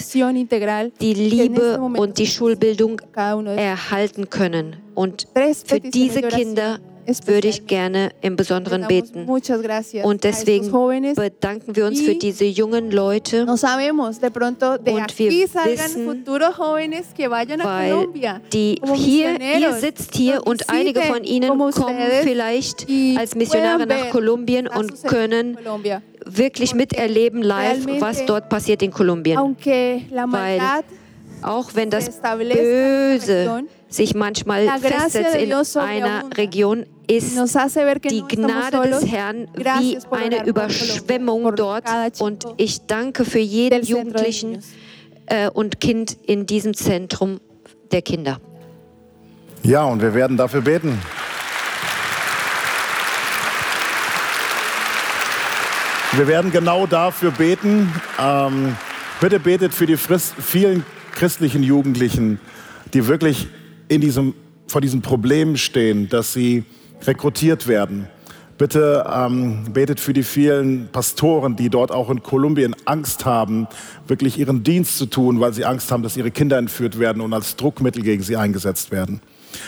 die 1.02 1.14
Liebe 1.14 1.80
und 1.80 2.18
die 2.18 2.28
Schulbildung 2.28 3.00
erhalten 3.14 4.30
können. 4.30 4.78
Und 4.96 5.28
für 5.66 5.80
diese 5.80 6.22
Kinder 6.22 6.80
würde 7.26 7.48
ich 7.48 7.66
gerne 7.66 8.12
im 8.22 8.36
Besonderen 8.36 8.88
beten. 8.88 9.28
Und 9.28 10.24
deswegen 10.24 10.72
bedanken 11.16 11.76
wir 11.76 11.86
uns 11.88 12.02
für 12.02 12.16
diese 12.16 12.46
jungen 12.46 12.92
Leute. 12.92 13.42
Und 13.42 13.62
wir 13.62 15.32
wissen, 15.32 16.08
weil 17.64 18.08
die 18.54 18.82
hier, 18.94 19.40
ihr 19.60 19.74
sitzt 19.74 20.16
hier 20.16 20.46
und 20.46 20.70
einige 20.70 21.02
von 21.02 21.24
ihnen 21.24 21.58
kommen 21.58 21.98
vielleicht 22.22 22.88
als 23.18 23.36
Missionare 23.36 23.88
nach 23.88 24.10
Kolumbien 24.12 24.68
und 24.68 25.04
können 25.04 25.58
wirklich 26.26 26.76
miterleben 26.76 27.42
live, 27.42 27.86
was 28.00 28.26
dort 28.26 28.48
passiert 28.50 28.84
in 28.84 28.92
Kolumbien. 28.92 29.40
Weil 29.40 30.62
auch 31.44 31.72
wenn 31.76 31.90
das 31.90 32.10
Böse 32.22 33.64
sich 33.90 34.16
manchmal 34.16 34.68
festsetzt 34.80 35.36
in 35.36 35.54
einer 35.54 36.24
Region, 36.38 36.86
ist 37.08 37.38
die 38.10 38.24
Gnade 38.28 38.90
des 38.90 39.06
Herrn 39.12 39.48
wie 39.56 39.98
eine 40.12 40.46
Überschwemmung 40.46 41.54
dort. 41.56 41.86
Und 42.20 42.46
ich 42.58 42.86
danke 42.88 43.26
für 43.26 43.40
jeden 43.40 43.84
Jugendlichen 43.84 44.64
äh, 45.26 45.50
und 45.50 45.82
Kind 45.82 46.18
in 46.26 46.46
diesem 46.46 46.74
Zentrum 46.74 47.40
der 47.92 48.02
Kinder. 48.02 48.40
Ja, 49.64 49.84
und 49.84 50.02
wir 50.02 50.14
werden 50.14 50.38
dafür 50.38 50.62
beten. 50.62 50.98
Wir 56.14 56.28
werden 56.28 56.52
genau 56.52 56.88
dafür 56.88 57.32
beten. 57.32 57.94
Ähm, 58.20 58.76
bitte 59.22 59.40
betet 59.40 59.74
für 59.74 59.86
die 59.86 59.96
vielen 59.98 60.86
christlichen 61.12 61.64
Jugendlichen, 61.64 62.40
die 62.94 63.08
wirklich 63.08 63.48
in 63.88 64.02
diesem, 64.02 64.34
vor 64.68 64.82
diesem 64.82 65.02
Problem 65.02 65.58
stehen, 65.58 66.10
dass 66.10 66.34
sie 66.34 66.64
rekrutiert 67.06 67.68
werden. 67.68 68.08
Bitte 68.58 69.06
ähm, 69.12 69.74
betet 69.74 70.00
für 70.00 70.14
die 70.14 70.22
vielen 70.22 70.90
Pastoren, 70.92 71.56
die 71.56 71.70
dort 71.70 71.92
auch 71.92 72.12
in 72.12 72.22
Kolumbien 72.22 72.76
Angst 72.86 73.26
haben, 73.26 73.68
wirklich 74.08 74.38
ihren 74.38 74.62
Dienst 74.62 75.00
zu 75.00 75.08
tun, 75.08 75.40
weil 75.40 75.52
sie 75.52 75.66
Angst 75.66 75.92
haben, 75.92 76.04
dass 76.04 76.16
ihre 76.16 76.30
Kinder 76.30 76.60
entführt 76.60 77.00
werden 77.00 77.24
und 77.24 77.34
als 77.34 77.56
Druckmittel 77.56 78.04
gegen 78.04 78.22
sie 78.22 78.38
eingesetzt 78.38 78.92
werden. 78.92 79.20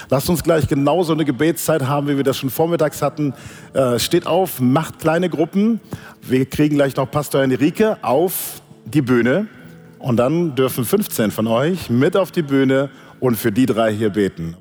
Lasst 0.10 0.30
uns 0.30 0.44
gleich 0.44 0.68
genauso 0.68 1.14
eine 1.14 1.26
Gebetszeit 1.26 1.88
haben, 1.88 2.08
wie 2.08 2.18
wir 2.18 2.24
das 2.24 2.38
schon 2.38 2.52
vormittags 2.52 3.02
hatten. 3.02 3.34
Äh, 3.74 3.98
steht 3.98 4.28
auf, 4.28 4.62
macht 4.62 5.00
kleine 5.00 5.30
Gruppen. 5.30 5.80
Wir 6.22 6.46
kriegen 6.46 6.76
gleich 6.76 6.96
noch 6.96 7.10
Pastor 7.10 7.42
Enrique 7.42 7.98
auf 8.04 8.62
die 8.86 9.02
Bühne. 9.02 9.48
Und 10.04 10.18
dann 10.18 10.54
dürfen 10.54 10.84
15 10.84 11.32
von 11.32 11.48
euch 11.48 11.90
mit 11.90 12.18
auf 12.18 12.30
die 12.30 12.42
Bühne 12.42 12.90
und 13.22 13.38
für 13.38 13.54
die 13.54 13.66
drei 13.66 13.96
hier 13.96 14.10
beten. 14.10 14.58